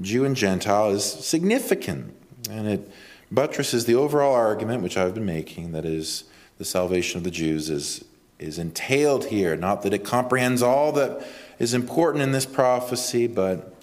[0.00, 2.14] Jew and Gentile is significant.
[2.48, 2.90] And it
[3.32, 6.24] buttresses the overall argument, which I've been making, that is,
[6.58, 8.04] the salvation of the Jews is,
[8.38, 9.56] is entailed here.
[9.56, 11.26] Not that it comprehends all that
[11.58, 13.74] is important in this prophecy, but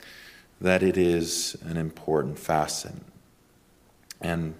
[0.60, 2.94] that it is an important facet.
[4.22, 4.54] And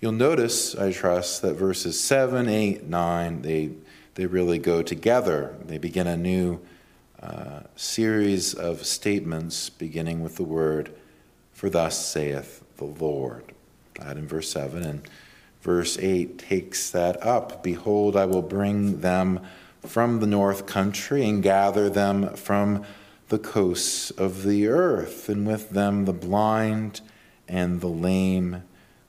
[0.00, 3.70] you'll notice, I trust, that verses 7, 8, 9, they,
[4.14, 5.54] they really go together.
[5.64, 6.60] They begin a new
[7.22, 10.92] uh, series of statements beginning with the word,
[11.52, 13.44] For thus saith the Lord.
[13.94, 14.82] That in verse 7.
[14.82, 15.08] And
[15.62, 17.62] verse 8 takes that up.
[17.62, 19.40] Behold, I will bring them
[19.86, 22.84] from the north country and gather them from
[23.28, 27.00] the coasts of the earth, and with them the blind
[27.46, 28.62] and the lame,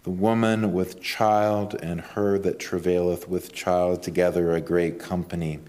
[0.04, 5.60] the woman with child and her that travaileth with child, together a great company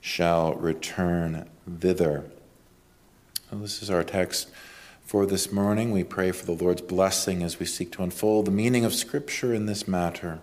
[0.00, 1.48] shall return
[1.80, 2.24] thither.
[3.50, 4.50] Well, this is our text
[5.12, 5.90] for this morning.
[5.90, 9.52] We pray for the Lord's blessing as we seek to unfold the meaning of Scripture
[9.52, 10.38] in this matter,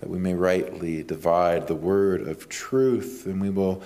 [0.00, 3.82] that we may rightly divide the word of truth, and we will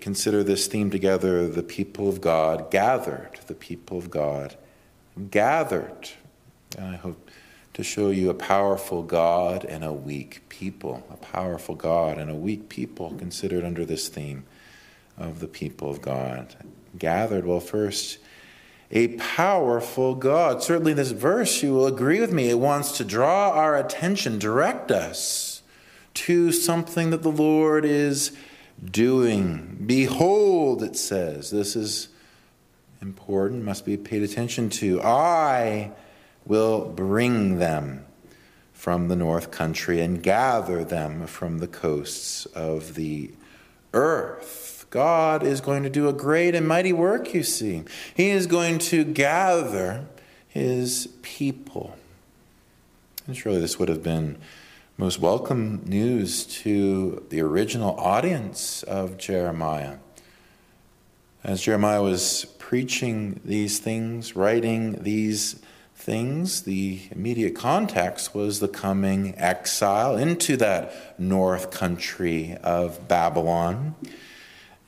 [0.00, 4.56] consider this theme together the people of God gathered, the people of God
[5.30, 6.10] gathered.
[6.76, 7.30] And I hope
[7.74, 12.34] to show you a powerful God and a weak people, a powerful God and a
[12.34, 14.42] weak people considered under this theme
[15.16, 16.56] of the people of God.
[16.98, 18.18] Gathered, well, first,
[18.90, 20.62] a powerful God.
[20.62, 24.90] Certainly, this verse, you will agree with me, it wants to draw our attention, direct
[24.90, 25.62] us
[26.14, 28.32] to something that the Lord is
[28.84, 29.82] doing.
[29.86, 32.08] Behold, it says, this is
[33.00, 35.00] important, must be paid attention to.
[35.02, 35.92] I
[36.44, 38.04] will bring them
[38.72, 43.30] from the north country and gather them from the coasts of the
[43.92, 44.69] earth.
[44.90, 47.84] God is going to do a great and mighty work, you see.
[48.14, 50.06] He is going to gather
[50.48, 51.96] his people.
[53.26, 54.38] And surely this would have been
[54.96, 59.98] most welcome news to the original audience of Jeremiah.
[61.44, 65.62] As Jeremiah was preaching these things, writing these
[65.94, 73.94] things, the immediate context was the coming exile into that north country of Babylon.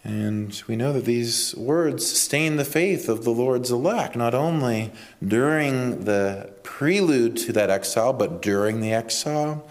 [0.05, 4.91] And we know that these words sustain the faith of the Lord's elect, not only
[5.25, 9.69] during the prelude to that exile, but during the exile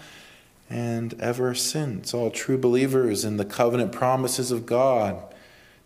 [0.70, 2.14] and ever since.
[2.14, 5.22] All true believers in the covenant promises of God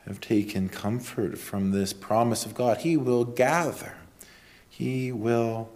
[0.07, 2.79] have taken comfort from this promise of God.
[2.79, 3.97] He will gather.
[4.71, 5.71] He will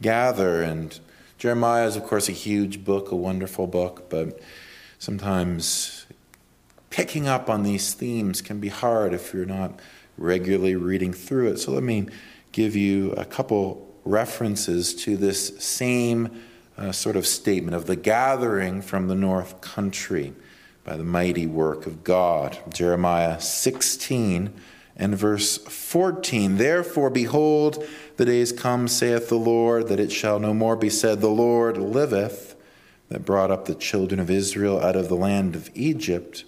[0.00, 0.62] gather.
[0.62, 0.98] And
[1.36, 4.40] Jeremiah is, of course, a huge book, a wonderful book, but
[4.98, 6.06] sometimes
[6.94, 9.80] picking up on these themes can be hard if you're not
[10.16, 11.58] regularly reading through it.
[11.58, 12.06] So let me
[12.52, 16.40] give you a couple references to this same
[16.78, 20.34] uh, sort of statement of the gathering from the north country
[20.84, 22.56] by the mighty work of God.
[22.72, 24.54] Jeremiah 16
[24.94, 26.58] and verse 14.
[26.58, 27.84] Therefore, behold,
[28.18, 31.76] the days come, saith the Lord, that it shall no more be said, The Lord
[31.76, 32.54] liveth,
[33.08, 36.44] that brought up the children of Israel out of the land of Egypt.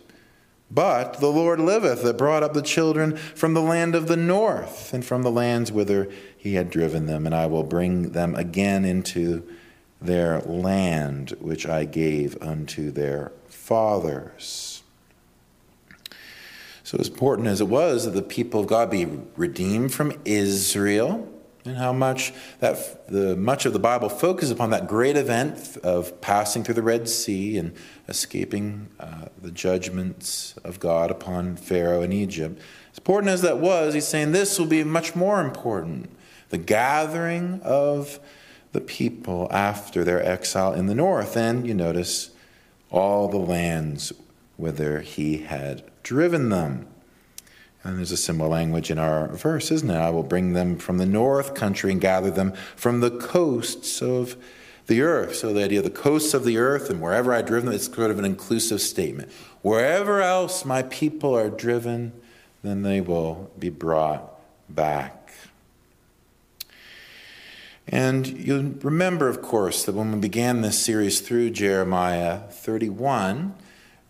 [0.71, 4.93] But the Lord liveth, that brought up the children from the land of the north,
[4.93, 8.85] and from the lands whither he had driven them, and I will bring them again
[8.85, 9.47] into
[10.01, 14.83] their land which I gave unto their fathers.
[16.83, 19.07] So, as important as it was that the people of God be
[19.37, 21.29] redeemed from Israel,
[21.67, 26.21] and how much that the much of the Bible focuses upon that great event of
[26.21, 27.75] passing through the Red Sea and
[28.09, 32.61] escaping uh, the judgments of God upon Pharaoh and Egypt.
[32.93, 36.11] As important as that was, he's saying this will be much more important:
[36.51, 38.21] the gathering of
[38.73, 41.37] the people after their exile in the north.
[41.37, 42.31] And you notice
[42.91, 44.13] all the lands
[44.57, 46.87] whither he had driven them.
[47.87, 49.97] And there's a similar language in our verse, isn't it?
[49.97, 54.37] I will bring them from the north country and gather them from the coasts of
[54.89, 55.37] the earth.
[55.37, 57.87] So the idea of the coasts of the earth and wherever I driven them, it's
[57.87, 59.31] sort of an inclusive statement.
[59.63, 62.13] Wherever else my people are driven,
[62.65, 64.33] then they will be brought
[64.69, 65.33] back.
[67.87, 73.55] And you'll remember, of course, that when we began this series through Jeremiah 31,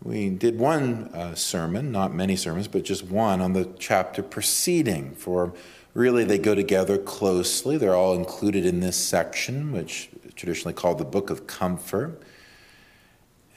[0.07, 5.13] we did one uh, sermon, not many sermons, but just one on the chapter preceding
[5.15, 5.53] for
[5.93, 7.75] really they go together closely.
[7.75, 12.21] They're all included in this section, which is traditionally called the Book of Comfort.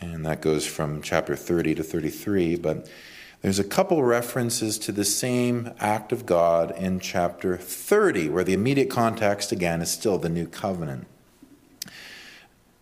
[0.01, 2.57] And that goes from chapter 30 to 33.
[2.57, 2.91] But
[3.43, 8.55] there's a couple references to the same act of God in chapter 30, where the
[8.55, 11.07] immediate context, again, is still the new covenant.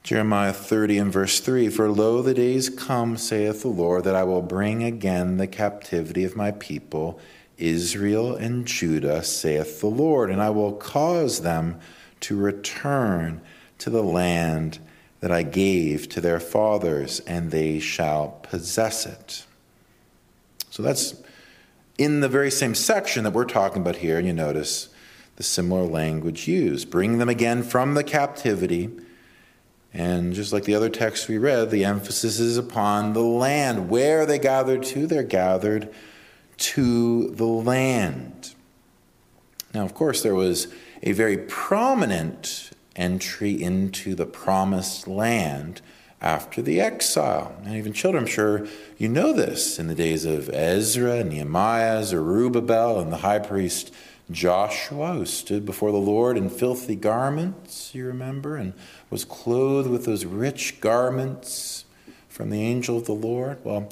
[0.03, 4.25] Jeremiah 30 and verse 3 For lo, the days come, saith the Lord, that I
[4.25, 7.21] will bring again the captivity of my people,
[7.59, 11.79] Israel and Judah, saith the Lord, and I will cause them
[12.21, 13.41] to return
[13.79, 14.79] to the land
[15.21, 19.45] that I gave to their fathers, and they shall possess it.
[20.71, 21.21] So that's
[21.97, 24.89] in the very same section that we're talking about here, and you notice
[25.37, 26.91] the similar language used.
[26.91, 28.91] Bring them again from the captivity.
[29.93, 33.89] And just like the other text we read, the emphasis is upon the land.
[33.89, 35.07] Where are they gathered to?
[35.07, 35.93] They're gathered
[36.59, 38.55] to the land.
[39.73, 40.69] Now, of course, there was
[41.03, 45.81] a very prominent entry into the promised land
[46.21, 47.55] after the exile.
[47.65, 48.67] And even children, I'm sure
[48.97, 53.95] you know this in the days of Ezra, Nehemiah, Zerubbabel, and the high priest
[54.31, 58.75] Joshua, who stood before the Lord in filthy garments, you remember, and
[59.09, 61.87] was clothed with those rich garments
[62.29, 63.59] from the angel of the Lord.
[63.65, 63.89] Well,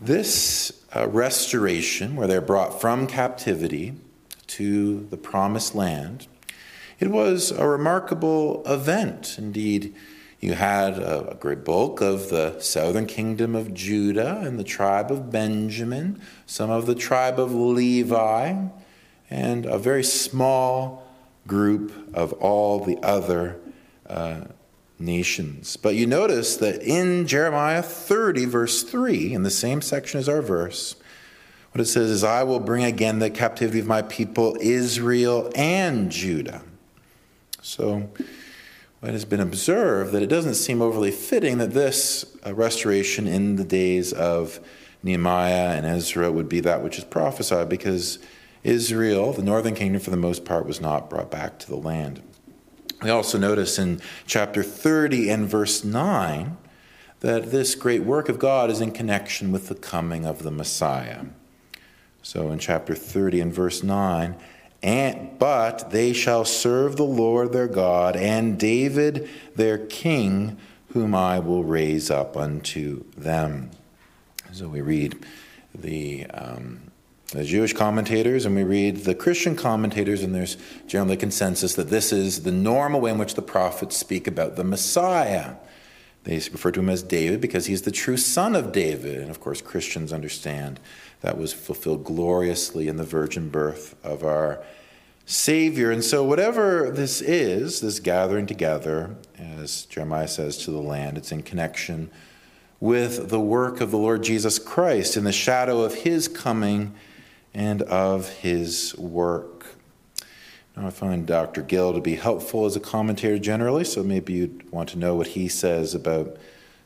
[0.00, 3.94] this uh, restoration, where they're brought from captivity
[4.48, 6.26] to the promised land,
[6.98, 9.36] it was a remarkable event.
[9.36, 9.94] Indeed,
[10.40, 15.10] you had a, a great bulk of the southern kingdom of Judah and the tribe
[15.10, 18.54] of Benjamin, some of the tribe of Levi,
[19.30, 21.06] and a very small
[21.46, 23.58] group of all the other
[24.08, 24.42] uh,
[24.98, 25.76] nations.
[25.76, 30.42] But you notice that in Jeremiah 30, verse 3, in the same section as our
[30.42, 30.96] verse,
[31.72, 36.10] what it says is, I will bring again the captivity of my people, Israel and
[36.10, 36.62] Judah.
[37.60, 38.10] So,
[39.02, 43.56] it has been observed that it doesn't seem overly fitting that this uh, restoration in
[43.56, 44.58] the days of
[45.02, 48.18] Nehemiah and Ezra would be that which is prophesied because
[48.66, 52.22] Israel, the northern kingdom for the most part, was not brought back to the land.
[53.02, 56.56] We also notice in chapter 30 and verse 9
[57.20, 61.26] that this great work of God is in connection with the coming of the Messiah.
[62.22, 64.34] So in chapter 30 and verse 9,
[64.82, 70.58] and, but they shall serve the Lord their God and David their king,
[70.88, 73.70] whom I will raise up unto them.
[74.52, 75.24] So we read
[75.74, 76.85] the, um,
[77.32, 80.56] the Jewish commentators and we read the Christian commentators, and there's
[80.86, 84.64] generally consensus that this is the normal way in which the prophets speak about the
[84.64, 85.56] Messiah.
[86.22, 89.20] They refer to him as David because he's the true son of David.
[89.20, 90.80] And of course, Christians understand
[91.20, 94.62] that was fulfilled gloriously in the virgin birth of our
[95.24, 95.90] Savior.
[95.90, 101.32] And so, whatever this is, this gathering together, as Jeremiah says, to the land, it's
[101.32, 102.10] in connection
[102.78, 106.94] with the work of the Lord Jesus Christ in the shadow of his coming
[107.56, 109.66] and of his work.
[110.76, 111.62] Now, I find Dr.
[111.62, 115.28] Gill to be helpful as a commentator generally, so maybe you'd want to know what
[115.28, 116.36] he says about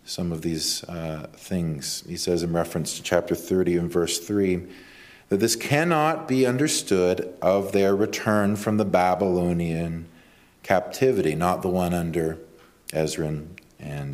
[0.05, 2.05] some of these uh, things.
[2.07, 4.63] He says in reference to chapter 30 and verse 3
[5.29, 10.07] that this cannot be understood of their return from the Babylonian
[10.63, 12.39] captivity, not the one under
[12.93, 13.60] Ezra and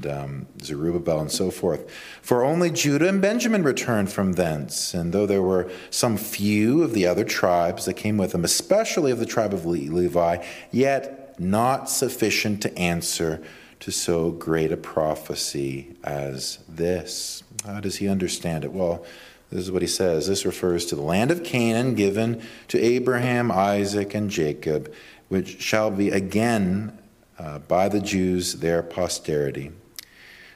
[0.07, 1.91] um, Zerubbabel and so forth.
[2.23, 6.93] For only Judah and Benjamin returned from thence, and though there were some few of
[6.93, 11.91] the other tribes that came with them, especially of the tribe of Levi, yet not
[11.91, 13.43] sufficient to answer
[13.81, 17.43] to so great a prophecy as this.
[17.64, 18.73] How does he understand it?
[18.73, 19.05] Well,
[19.51, 20.27] this is what he says.
[20.27, 24.93] This refers to the land of Canaan given to Abraham, Isaac, and Jacob,
[25.29, 26.99] which shall be again
[27.39, 29.72] uh, by the Jews their posterity.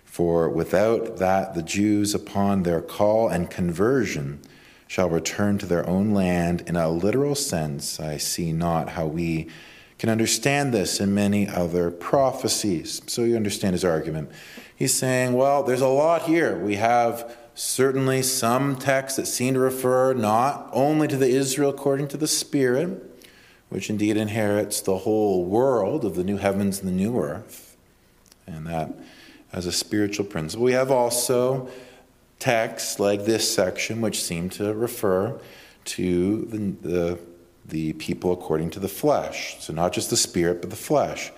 [0.04, 4.40] For without that, the Jews, upon their call and conversion,
[4.88, 6.64] shall return to their own land.
[6.66, 9.48] In a literal sense, I see not how we
[9.98, 13.02] can understand this in many other prophecies.
[13.06, 14.30] So you understand his argument.
[14.74, 16.58] He's saying, well, there's a lot here.
[16.58, 22.08] We have certainly some texts that seem to refer not only to the Israel according
[22.08, 23.09] to the Spirit,
[23.70, 27.76] which indeed inherits the whole world of the new heavens and the new earth,
[28.46, 28.92] and that
[29.52, 30.64] as a spiritual principle.
[30.64, 31.68] We have also
[32.38, 35.40] texts like this section which seem to refer
[35.84, 37.18] to the, the,
[37.66, 39.56] the people according to the flesh.
[39.60, 41.32] So, not just the spirit, but the flesh.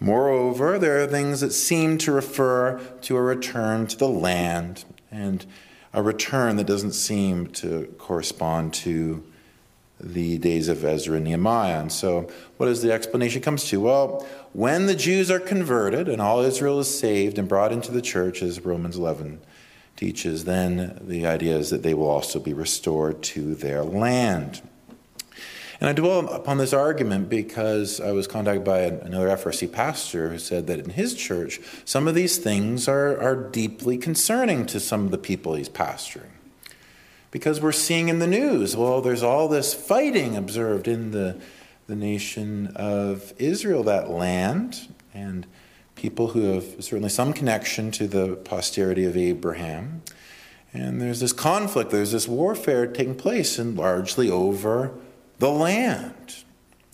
[0.00, 5.46] Moreover, there are things that seem to refer to a return to the land and
[5.92, 9.22] a return that doesn't seem to correspond to
[10.04, 11.80] the days of Ezra and Nehemiah.
[11.80, 13.80] And so, what is the explanation comes to?
[13.80, 18.02] Well, when the Jews are converted and all Israel is saved and brought into the
[18.02, 19.40] church, as Romans 11
[19.96, 24.60] teaches, then the idea is that they will also be restored to their land.
[25.80, 30.38] And I dwell upon this argument because I was contacted by another FRC pastor who
[30.38, 35.04] said that in his church, some of these things are, are deeply concerning to some
[35.04, 36.33] of the people he's pastoring.
[37.34, 41.36] Because we're seeing in the news, well, there's all this fighting observed in the,
[41.88, 45.44] the nation of Israel, that land, and
[45.96, 50.02] people who have certainly some connection to the posterity of Abraham.
[50.72, 54.92] And there's this conflict, there's this warfare taking place, and largely over
[55.40, 56.44] the land.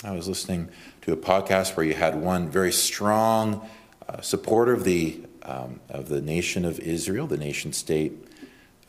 [0.02, 0.70] I was listening
[1.02, 3.68] to a podcast where you had one very strong
[4.08, 8.14] uh, supporter of the, um, of the nation of Israel, the nation state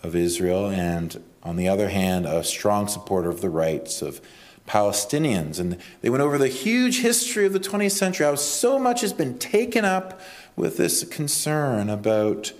[0.01, 4.21] of Israel, and on the other hand, a strong supporter of the rights of
[4.67, 5.59] Palestinians.
[5.59, 9.13] And they went over the huge history of the 20th century, how so much has
[9.13, 10.19] been taken up
[10.55, 12.53] with this concern about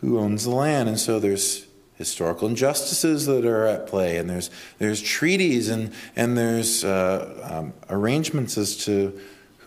[0.00, 0.88] who owns the land.
[0.88, 1.66] And so there's
[1.98, 7.74] historical injustices that are at play, and there's there's treaties and and there's uh, um,
[7.90, 9.18] arrangements as to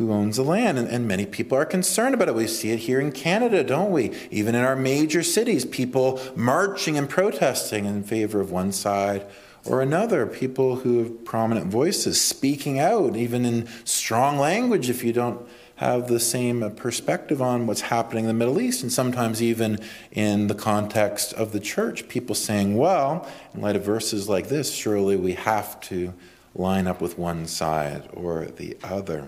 [0.02, 2.36] who owns the land, and, and many people are concerned about it.
[2.36, 4.12] We see it here in Canada, don't we?
[4.32, 9.26] Even in our major cities, people marching and protesting in favor of one side
[9.64, 10.26] or another.
[10.26, 16.08] People who have prominent voices speaking out, even in strong language, if you don't have
[16.08, 19.80] the same uh, perspective on what's happening in the Middle East, and sometimes even
[20.12, 24.74] in the context of the church, people saying, well, in light of verses like this,
[24.74, 26.14] surely we have to
[26.54, 29.28] line up with one side or the other.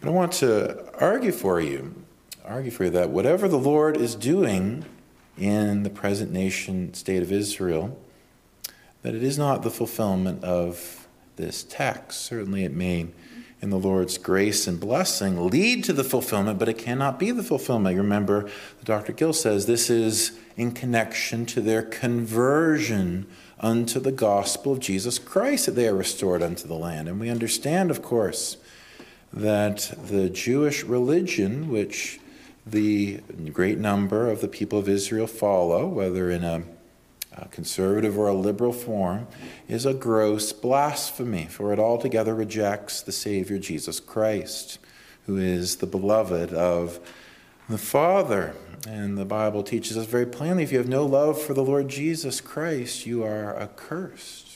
[0.00, 1.94] But I want to argue for you,
[2.44, 4.84] argue for you that whatever the Lord is doing
[5.36, 7.98] in the present nation state of Israel,
[9.02, 12.22] that it is not the fulfillment of this text.
[12.22, 13.08] Certainly it may
[13.62, 17.42] in the Lord's grace and blessing lead to the fulfillment, but it cannot be the
[17.42, 17.94] fulfillment.
[17.94, 18.48] You remember,
[18.84, 19.12] Dr.
[19.12, 23.26] Gill says this is in connection to their conversion
[23.58, 27.06] unto the gospel of Jesus Christ that they are restored unto the land.
[27.08, 28.56] And we understand, of course,
[29.32, 32.20] that the Jewish religion, which
[32.66, 33.20] the
[33.52, 36.62] great number of the people of Israel follow, whether in a
[37.32, 39.26] a conservative or a liberal form,
[39.68, 44.78] is a gross blasphemy, for it altogether rejects the Savior Jesus Christ,
[45.26, 46.98] who is the beloved of
[47.68, 48.54] the Father.
[48.88, 51.88] And the Bible teaches us very plainly if you have no love for the Lord
[51.88, 54.49] Jesus Christ, you are accursed.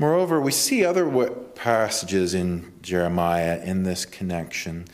[0.00, 1.06] Moreover, we see other
[1.54, 4.86] passages in Jeremiah in this connection.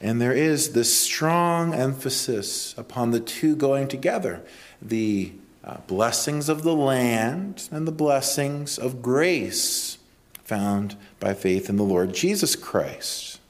[0.00, 4.42] And there is this strong emphasis upon the two going together
[4.80, 9.98] the uh, blessings of the land and the blessings of grace
[10.44, 13.40] found by faith in the Lord Jesus Christ.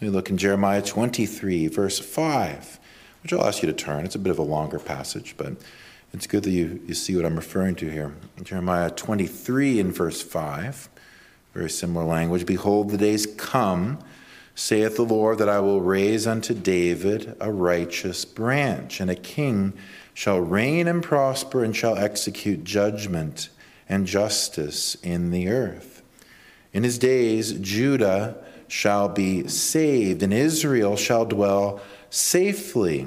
[0.00, 2.80] We look in Jeremiah 23, verse 5,
[3.22, 4.04] which I'll ask you to turn.
[4.04, 5.52] It's a bit of a longer passage, but
[6.16, 8.10] it's good that you, you see what I'm referring to here.
[8.42, 10.88] Jeremiah 23 in verse 5,
[11.52, 12.46] very similar language.
[12.46, 13.98] Behold, the days come,
[14.54, 19.74] saith the Lord, that I will raise unto David a righteous branch and a king
[20.14, 23.50] shall reign and prosper and shall execute judgment
[23.86, 26.02] and justice in the earth.
[26.72, 33.06] In his days, Judah shall be saved, and Israel shall dwell safely.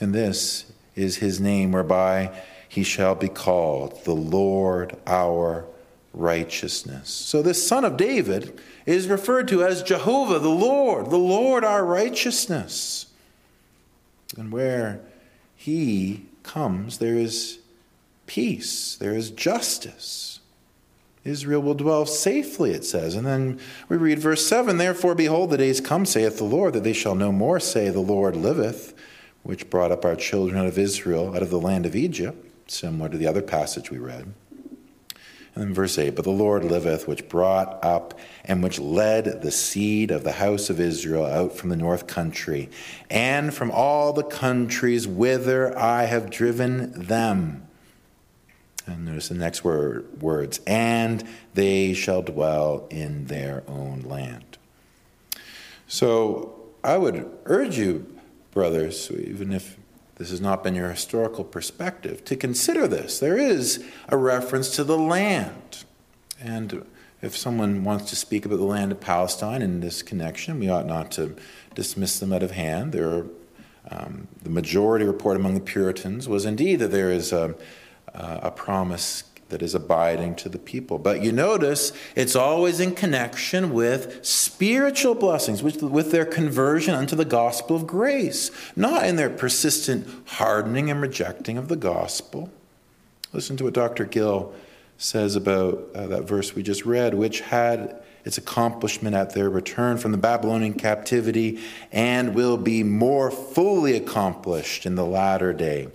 [0.00, 2.30] And this is his name, whereby
[2.68, 5.64] he shall be called the Lord our
[6.12, 7.08] righteousness.
[7.10, 11.84] So, this son of David is referred to as Jehovah, the Lord, the Lord our
[11.84, 13.06] righteousness.
[14.36, 15.00] And where
[15.54, 17.58] he comes, there is
[18.26, 20.40] peace, there is justice.
[21.24, 23.14] Israel will dwell safely, it says.
[23.14, 26.84] And then we read verse 7 Therefore, behold, the days come, saith the Lord, that
[26.84, 28.92] they shall no more say, The Lord liveth,
[29.44, 33.08] which brought up our children out of Israel, out of the land of Egypt, similar
[33.08, 34.34] to the other passage we read.
[35.54, 39.52] And then verse 8 But the Lord liveth, which brought up and which led the
[39.52, 42.70] seed of the house of Israel out from the north country,
[43.08, 47.68] and from all the countries whither I have driven them.
[48.86, 51.24] And notice the next word, words, and
[51.54, 54.58] they shall dwell in their own land.
[55.86, 58.13] So I would urge you,
[58.54, 59.76] brothers, even if
[60.16, 63.18] this has not been your historical perspective, to consider this.
[63.18, 65.84] There is a reference to the land.
[66.40, 66.86] And
[67.20, 70.86] if someone wants to speak about the land of Palestine in this connection, we ought
[70.86, 71.34] not to
[71.74, 72.92] dismiss them out of hand.
[72.92, 73.26] There are,
[73.90, 77.56] um, the majority report among the Puritans was indeed that there is a,
[78.14, 80.98] a promise that is abiding to the people.
[80.98, 87.14] But you notice it's always in connection with spiritual blessings, with, with their conversion unto
[87.14, 92.50] the gospel of grace, not in their persistent hardening and rejecting of the gospel.
[93.32, 94.04] Listen to what Dr.
[94.04, 94.54] Gill
[94.96, 99.98] says about uh, that verse we just read, which had its accomplishment at their return
[99.98, 101.60] from the Babylonian captivity
[101.92, 105.88] and will be more fully accomplished in the latter day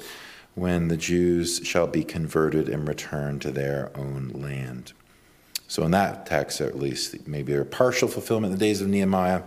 [0.55, 4.93] when the Jews shall be converted and return to their own land.
[5.67, 9.43] So, in that text, at least, maybe a partial fulfillment in the days of Nehemiah,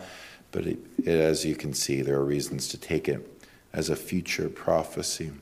[0.52, 3.96] but it, it, as you can see, there are reasons to take it as a
[3.96, 5.32] future prophecy.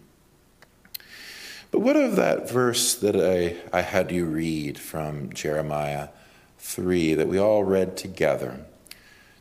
[1.71, 6.09] But what of that verse that I, I had you read from Jeremiah
[6.59, 8.65] 3 that we all read together?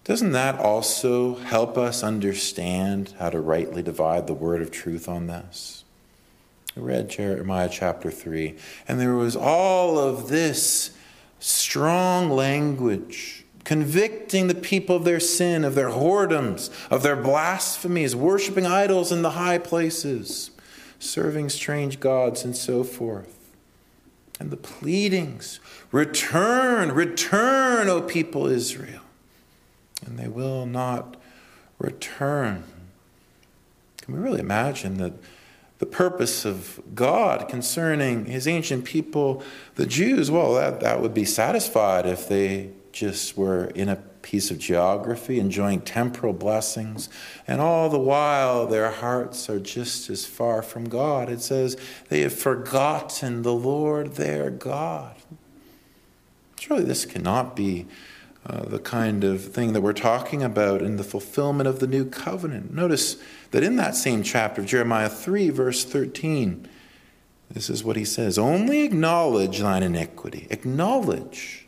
[0.04, 5.28] Doesn't that also help us understand how to rightly divide the word of truth on
[5.28, 5.79] this?
[6.76, 8.56] Read Jeremiah chapter 3,
[8.88, 10.92] and there was all of this
[11.40, 18.66] strong language convicting the people of their sin, of their whoredoms, of their blasphemies, worshiping
[18.66, 20.52] idols in the high places,
[21.00, 23.36] serving strange gods, and so forth.
[24.40, 25.60] And the pleadings
[25.92, 29.02] return, return, O people Israel.
[30.06, 31.18] And they will not
[31.78, 32.64] return.
[33.98, 35.14] Can we really imagine that?
[35.80, 39.42] The purpose of God concerning his ancient people,
[39.76, 44.52] the Jews, well, that, that would be satisfied if they just were in a piece
[44.52, 47.08] of geography, enjoying temporal blessings,
[47.48, 51.30] and all the while their hearts are just as far from God.
[51.30, 51.78] It says
[52.10, 55.16] they have forgotten the Lord their God.
[56.60, 57.88] Surely this cannot be
[58.46, 62.06] uh, the kind of thing that we're talking about in the fulfillment of the new
[62.06, 62.74] covenant.
[62.74, 63.16] Notice
[63.52, 66.68] that in that same chapter of Jeremiah 3, verse 13,
[67.52, 71.68] this is what he says Only acknowledge thine iniquity, acknowledge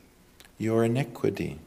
[0.57, 1.59] your iniquity,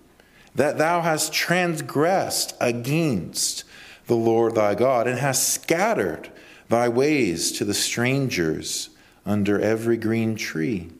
[0.54, 3.64] that thou hast transgressed against
[4.06, 6.30] the Lord thy God, and hast scattered
[6.68, 8.90] thy ways to the strangers
[9.26, 10.90] under every green tree,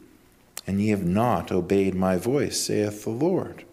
[0.67, 3.65] and ye have not obeyed my voice, saith the Lord.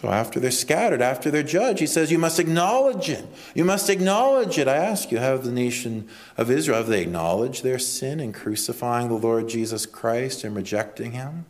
[0.00, 3.26] So after they're scattered, after they're judged, he says, You must acknowledge it.
[3.52, 4.68] You must acknowledge it.
[4.68, 9.08] I ask you, have the nation of Israel, have they acknowledged their sin in crucifying
[9.08, 11.46] the Lord Jesus Christ and rejecting him?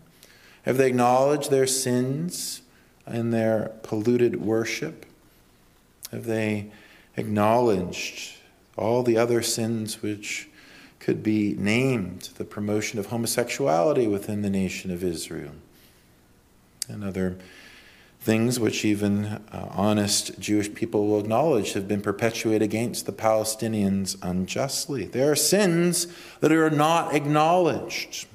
[0.62, 2.62] Have they acknowledged their sins
[3.07, 5.05] in their polluted worship?
[6.11, 6.70] Have they
[7.18, 8.38] acknowledged
[8.78, 10.49] all the other sins which
[11.01, 15.53] could be named, the promotion of homosexuality within the nation of Israel,
[16.88, 17.36] and other
[18.28, 24.18] things which even uh, honest Jewish people will acknowledge have been perpetuated against the Palestinians
[24.20, 25.06] unjustly.
[25.06, 26.06] There are sins
[26.40, 28.26] that are not acknowledged.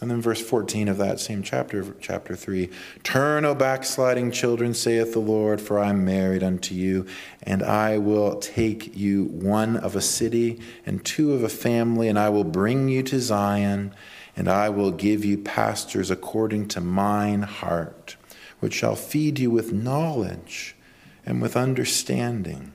[0.00, 2.68] And then verse 14 of that same chapter, chapter 3
[3.04, 7.06] Turn, O backsliding children, saith the Lord, for I am married unto you,
[7.44, 12.18] and I will take you one of a city and two of a family, and
[12.18, 13.94] I will bring you to Zion,
[14.36, 18.16] and I will give you pastors according to mine heart
[18.64, 20.74] which shall feed you with knowledge
[21.26, 22.72] and with understanding.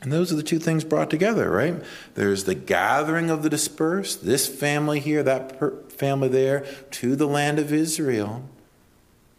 [0.00, 1.82] And those are the two things brought together, right?
[2.14, 7.58] There's the gathering of the dispersed, this family here, that family there, to the land
[7.58, 8.48] of Israel.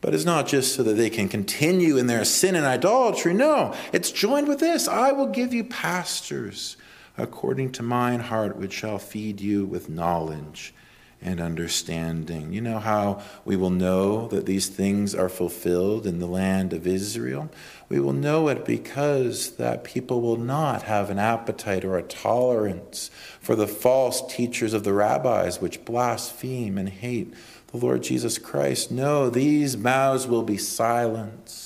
[0.02, 3.34] But it's not just so that they can continue in their sin and idolatry.
[3.34, 6.76] No, it's joined with this I will give you pastors
[7.18, 10.74] according to mine heart, which shall feed you with knowledge
[11.22, 12.52] and understanding.
[12.52, 16.88] You know how we will know that these things are fulfilled in the land of
[16.88, 17.50] Israel?
[17.90, 23.12] We will know it because that people will not have an appetite or a tolerance
[23.40, 27.34] for the false teachers of the rabbis which blaspheme and hate
[27.68, 28.92] the Lord Jesus Christ.
[28.92, 31.61] No, these mouths will be silenced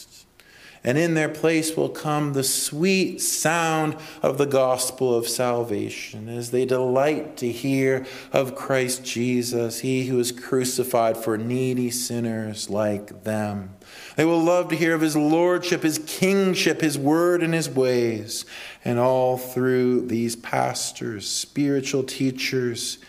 [0.85, 6.51] and in their place will come the sweet sound of the gospel of salvation as
[6.51, 13.23] they delight to hear of Christ Jesus, he who is crucified for needy sinners like
[13.23, 13.71] them.
[14.15, 18.45] They will love to hear of his lordship, his kingship, his word, and his ways.
[18.83, 22.99] And all through these pastors, spiritual teachers,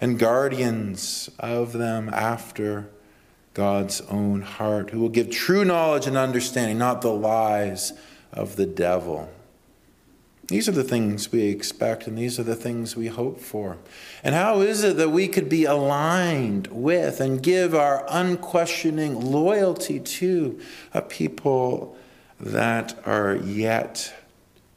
[0.00, 2.88] and guardians of them after
[3.54, 7.92] God's own heart, who will give true knowledge and understanding, not the lies
[8.32, 9.30] of the devil.
[10.48, 13.78] These are the things we expect, and these are the things we hope for.
[14.22, 20.00] And how is it that we could be aligned with and give our unquestioning loyalty
[20.00, 20.60] to
[20.92, 21.96] a people
[22.38, 24.12] that are yet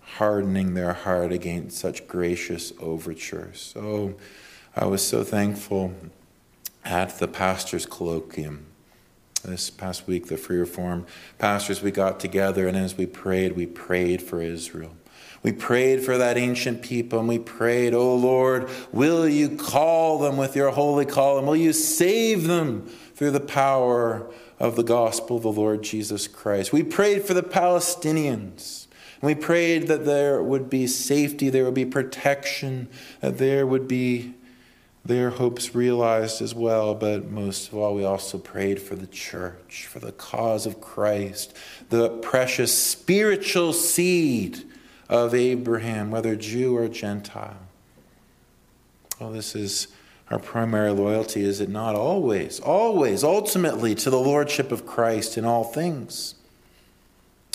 [0.02, 3.60] hardening their heart against such gracious overtures?
[3.60, 4.16] So,
[4.74, 5.94] I was so thankful
[6.86, 8.67] at the pastor's colloquium
[9.48, 11.06] this past week, the Free Reform
[11.40, 14.96] pastors, we got together, and as we prayed, we prayed for Israel.
[15.44, 20.38] We prayed for that ancient people, and we prayed, Oh Lord, will you call them
[20.38, 24.30] with your holy call, and will you save them through the power
[24.60, 26.74] of the gospel of the Lord Jesus Christ?
[26.74, 28.88] We prayed for the Palestinians.
[29.22, 32.88] And we prayed that there would be safety, there would be protection,
[33.22, 34.36] that there would be
[35.08, 39.88] their hopes realized as well, but most of all, we also prayed for the church,
[39.90, 41.56] for the cause of Christ,
[41.90, 44.64] the precious spiritual seed
[45.08, 47.58] of Abraham, whether Jew or Gentile.
[49.20, 49.88] Well, this is
[50.30, 51.96] our primary loyalty, is it not?
[51.96, 56.36] Always, always, ultimately to the Lordship of Christ in all things.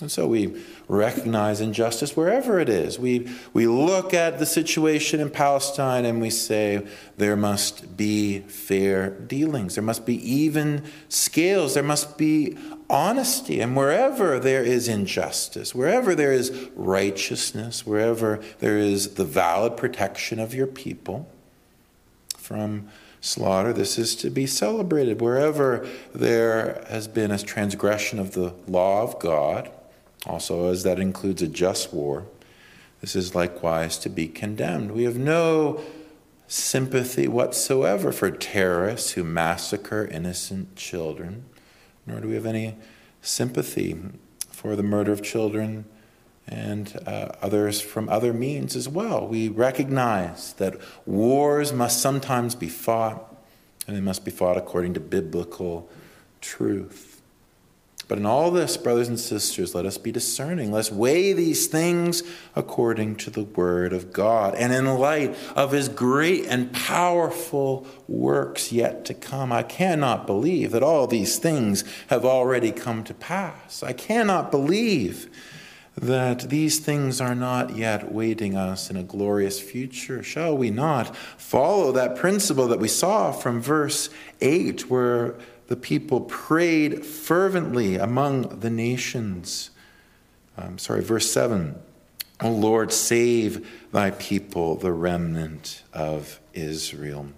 [0.01, 2.99] And so we recognize injustice wherever it is.
[2.99, 6.85] We, we look at the situation in Palestine and we say
[7.19, 12.59] there must be fair dealings, there must be even scales, there must be
[12.91, 13.61] honesty.
[13.61, 20.41] And wherever there is injustice, wherever there is righteousness, wherever there is the valid protection
[20.41, 21.29] of your people
[22.37, 22.89] from
[23.21, 25.21] slaughter, this is to be celebrated.
[25.21, 29.71] Wherever there has been a transgression of the law of God,
[30.27, 32.27] also, as that includes a just war,
[33.01, 34.93] this is likewise to be condemned.
[34.93, 35.81] We have no
[36.47, 41.45] sympathy whatsoever for terrorists who massacre innocent children,
[42.07, 42.77] nor do we have any
[43.21, 43.97] sympathy
[44.51, 45.85] for the murder of children
[46.47, 49.27] and uh, others from other means as well.
[49.27, 53.35] We recognize that wars must sometimes be fought,
[53.87, 55.89] and they must be fought according to biblical
[56.41, 57.12] truth.
[58.13, 60.71] But in all this, brothers and sisters, let us be discerning.
[60.71, 62.23] Let's weigh these things
[62.55, 68.71] according to the Word of God and in light of His great and powerful works
[68.71, 69.51] yet to come.
[69.51, 73.83] I cannot believe that all these things have already come to pass.
[73.83, 75.31] I cannot believe
[75.97, 80.23] that these things are not yet waiting us in a glorious future.
[80.23, 84.11] Shall we not follow that principle that we saw from verse
[84.43, 85.37] 8, where
[85.69, 89.71] the people prayed fervently among the nations.
[90.57, 91.75] Um, sorry, verse 7.
[92.43, 97.29] O Lord, save thy people, the remnant of Israel.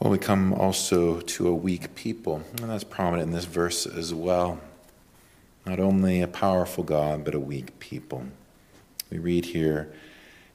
[0.00, 4.12] Well, we come also to a weak people, and that's prominent in this verse as
[4.12, 4.58] well.
[5.66, 8.24] Not only a powerful God, but a weak people.
[9.10, 9.92] We read here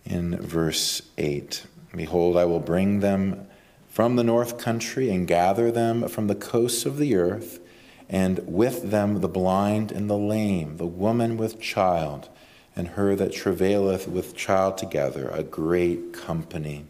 [0.03, 3.47] in verse 8 Behold, I will bring them
[3.96, 7.62] from the north country and gather them from the coasts of the earth,
[8.10, 12.28] and with them the blind and the lame, the woman with child,
[12.76, 16.84] and her that travaileth with child together, a great company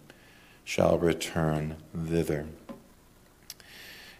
[0.63, 2.47] shall return thither.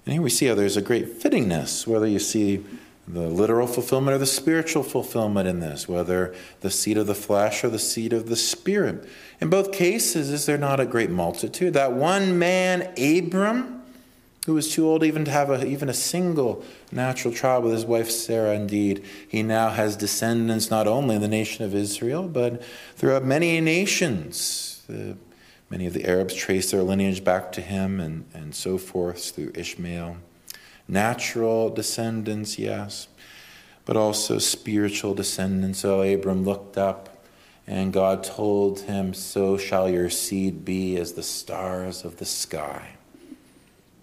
[0.06, 2.64] And here we see how there's a great fittingness, whether you see
[3.08, 7.64] the literal fulfillment or the spiritual fulfillment in this, whether the seed of the flesh
[7.64, 9.08] or the seed of the spirit.
[9.40, 11.74] In both cases, is there not a great multitude?
[11.74, 13.84] That one man, Abram,
[14.48, 17.86] who was too old even to have a, even a single natural child with his
[17.86, 22.64] wife Sarah, indeed, he now has descendants not only in the nation of Israel, but
[22.96, 24.84] throughout many nations.
[24.88, 25.16] The,
[25.70, 29.52] many of the Arabs trace their lineage back to him and, and so forth through
[29.56, 30.18] Ishmael.
[30.88, 33.08] Natural descendants, yes,
[33.86, 35.80] but also spiritual descendants.
[35.80, 37.26] So Abram looked up,
[37.66, 42.90] and God told him, So shall your seed be as the stars of the sky.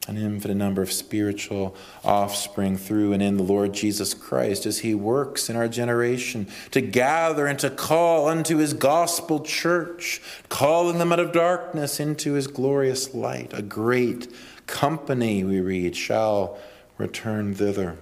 [0.09, 4.97] An infinite number of spiritual offspring through and in the Lord Jesus Christ as He
[4.97, 11.13] works in our generation to gather and to call unto His gospel church, calling them
[11.13, 13.53] out of darkness into His glorious light.
[13.55, 14.29] A great
[14.67, 16.59] company, we read, shall
[17.03, 17.99] return thither.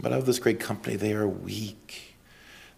[0.00, 2.16] But of this great company, they are weak.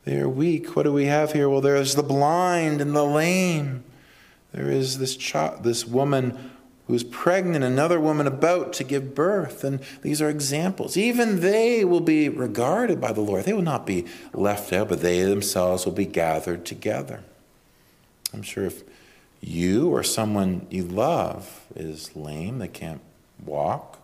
[0.05, 0.77] They are weak.
[0.77, 1.49] What do we have here?
[1.49, 3.85] Well, there's the blind and the lame.
[4.53, 6.53] There is this child, this woman
[6.87, 9.64] who's pregnant, another woman about to give birth.
[9.64, 10.97] And these are examples.
[10.97, 13.45] Even they will be regarded by the Lord.
[13.45, 17.25] They will not be left out, but they themselves will be gathered together.
[18.33, 18.85] I'm sure if
[19.41, 23.01] you or someone you love is lame, they can't
[23.45, 23.96] walk,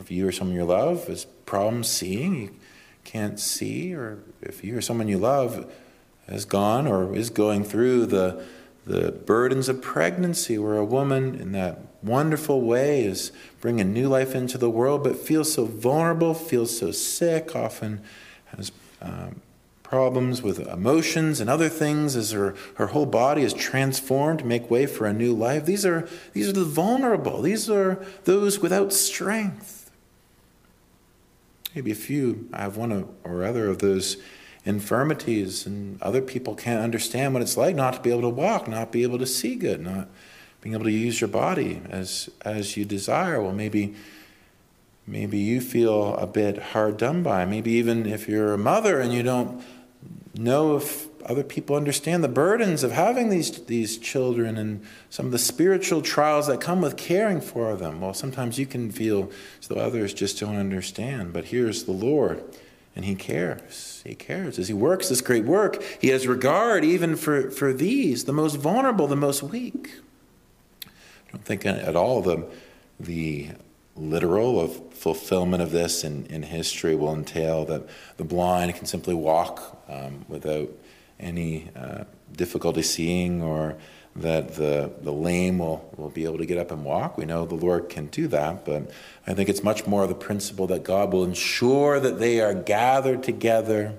[0.00, 2.50] if you or someone you love has problems seeing, you
[3.04, 5.70] can't see, or if you or someone you love
[6.28, 8.44] has gone or is going through the,
[8.86, 14.34] the burdens of pregnancy, where a woman in that wonderful way is bringing new life
[14.34, 18.00] into the world, but feels so vulnerable, feels so sick, often
[18.56, 18.70] has
[19.00, 19.40] um,
[19.82, 24.70] problems with emotions and other things as her, her whole body is transformed to make
[24.70, 25.64] way for a new life.
[25.64, 29.77] These are, these are the vulnerable, these are those without strength.
[31.78, 34.16] Maybe a few I have one or other of those
[34.64, 38.66] infirmities, and other people can't understand what it's like not to be able to walk,
[38.66, 40.08] not be able to see good, not
[40.60, 43.40] being able to use your body as, as you desire.
[43.40, 43.94] Well, maybe
[45.06, 47.44] maybe you feel a bit hard done by.
[47.44, 49.62] Maybe even if you're a mother and you don't
[50.34, 55.32] know if other people understand the burdens of having these, these children and some of
[55.32, 58.00] the spiritual trials that come with caring for them.
[58.00, 62.42] Well, sometimes you can feel as though others just don't understand, but here's the Lord,
[62.96, 64.02] and He cares.
[64.04, 64.58] He cares.
[64.58, 68.56] As He works this great work, He has regard even for, for these, the most
[68.56, 69.90] vulnerable, the most weak.
[70.84, 72.46] I don't think at all the,
[72.98, 73.50] the
[73.96, 77.82] literal of fulfillment of this in, in history will entail that
[78.16, 80.70] the blind can simply walk um, without
[81.18, 83.76] any uh, difficulty seeing or
[84.16, 87.16] that the, the lame will, will be able to get up and walk.
[87.16, 88.90] We know the Lord can do that, but
[89.26, 93.22] I think it's much more the principle that God will ensure that they are gathered
[93.22, 93.94] together,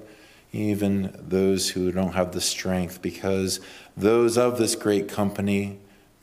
[0.52, 3.62] even those who don't have the strength, because
[3.96, 5.80] those of this great company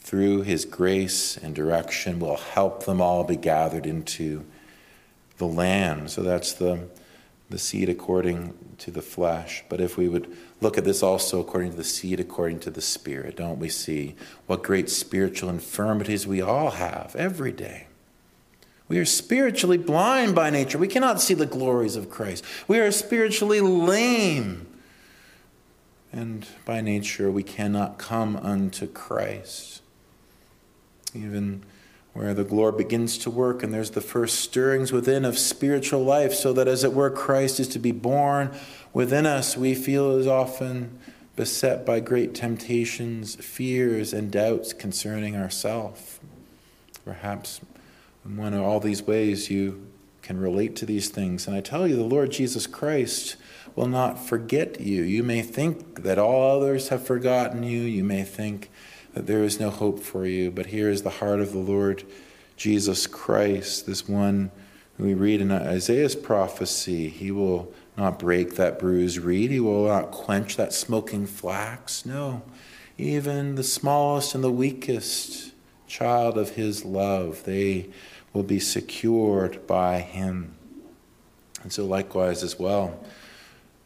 [0.07, 4.45] through his grace and direction, will help them all be gathered into
[5.39, 6.07] the Lamb.
[6.07, 6.89] So that's the,
[7.49, 9.65] the seed according to the flesh.
[9.69, 12.81] But if we would look at this also according to the seed, according to the
[12.81, 14.17] Spirit, don't we see
[14.47, 17.87] what great spiritual infirmities we all have every day?
[18.89, 20.79] We are spiritually blind by nature.
[20.79, 22.45] We cannot see the glories of Christ.
[22.69, 24.67] We are spiritually lame.
[26.13, 29.83] And by nature, we cannot come unto Christ
[31.17, 31.63] even
[32.17, 36.33] where the Lord begins to work and there's the first stirrings within of spiritual life,
[36.33, 38.57] so that as it were, Christ is to be born
[38.95, 40.99] within us, we feel as often
[41.37, 46.19] beset by great temptations, fears, and doubts concerning ourselves.
[47.05, 47.61] Perhaps
[48.25, 49.87] in one of all these ways you
[50.23, 51.47] can relate to these things.
[51.47, 53.37] And I tell you, the Lord Jesus Christ
[53.75, 55.03] will not forget you.
[55.03, 57.83] You may think that all others have forgotten you.
[57.83, 58.71] You may think
[59.17, 60.51] that there is no hope for you.
[60.51, 62.05] But here is the heart of the Lord
[62.59, 64.51] Jesus Christ, this one
[64.99, 67.09] who we read in Isaiah's prophecy.
[67.09, 72.05] He will not break that bruised reed, he will not quench that smoking flax.
[72.05, 72.43] No,
[72.99, 75.55] even the smallest and the weakest
[75.87, 77.89] child of his love, they
[78.35, 80.55] will be secured by him.
[81.63, 83.03] And so, likewise, as well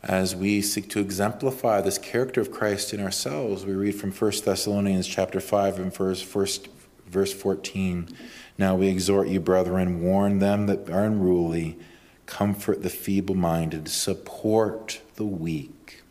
[0.03, 3.65] as we seek to exemplify this character of Christ in ourselves.
[3.65, 6.69] We read from 1 Thessalonians chapter 5 and verse, first,
[7.07, 8.09] verse 14.
[8.57, 11.79] Now we exhort you, brethren, warn them that are unruly,
[12.27, 16.03] comfort the feeble minded, support the weak.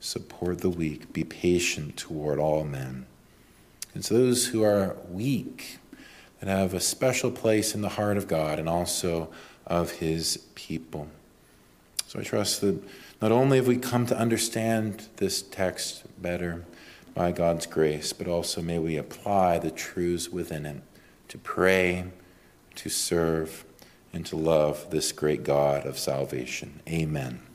[0.00, 3.06] Support the weak, be patient toward all men.
[3.94, 5.78] And so those who are weak,
[6.40, 9.28] that have a special place in the heart of God and also
[9.66, 11.08] of his people.
[12.06, 12.80] So I trust that
[13.20, 16.64] not only have we come to understand this text better
[17.14, 20.82] by God's grace, but also may we apply the truths within it
[21.28, 22.04] to pray,
[22.76, 23.64] to serve,
[24.12, 26.80] and to love this great God of salvation.
[26.88, 27.47] Amen.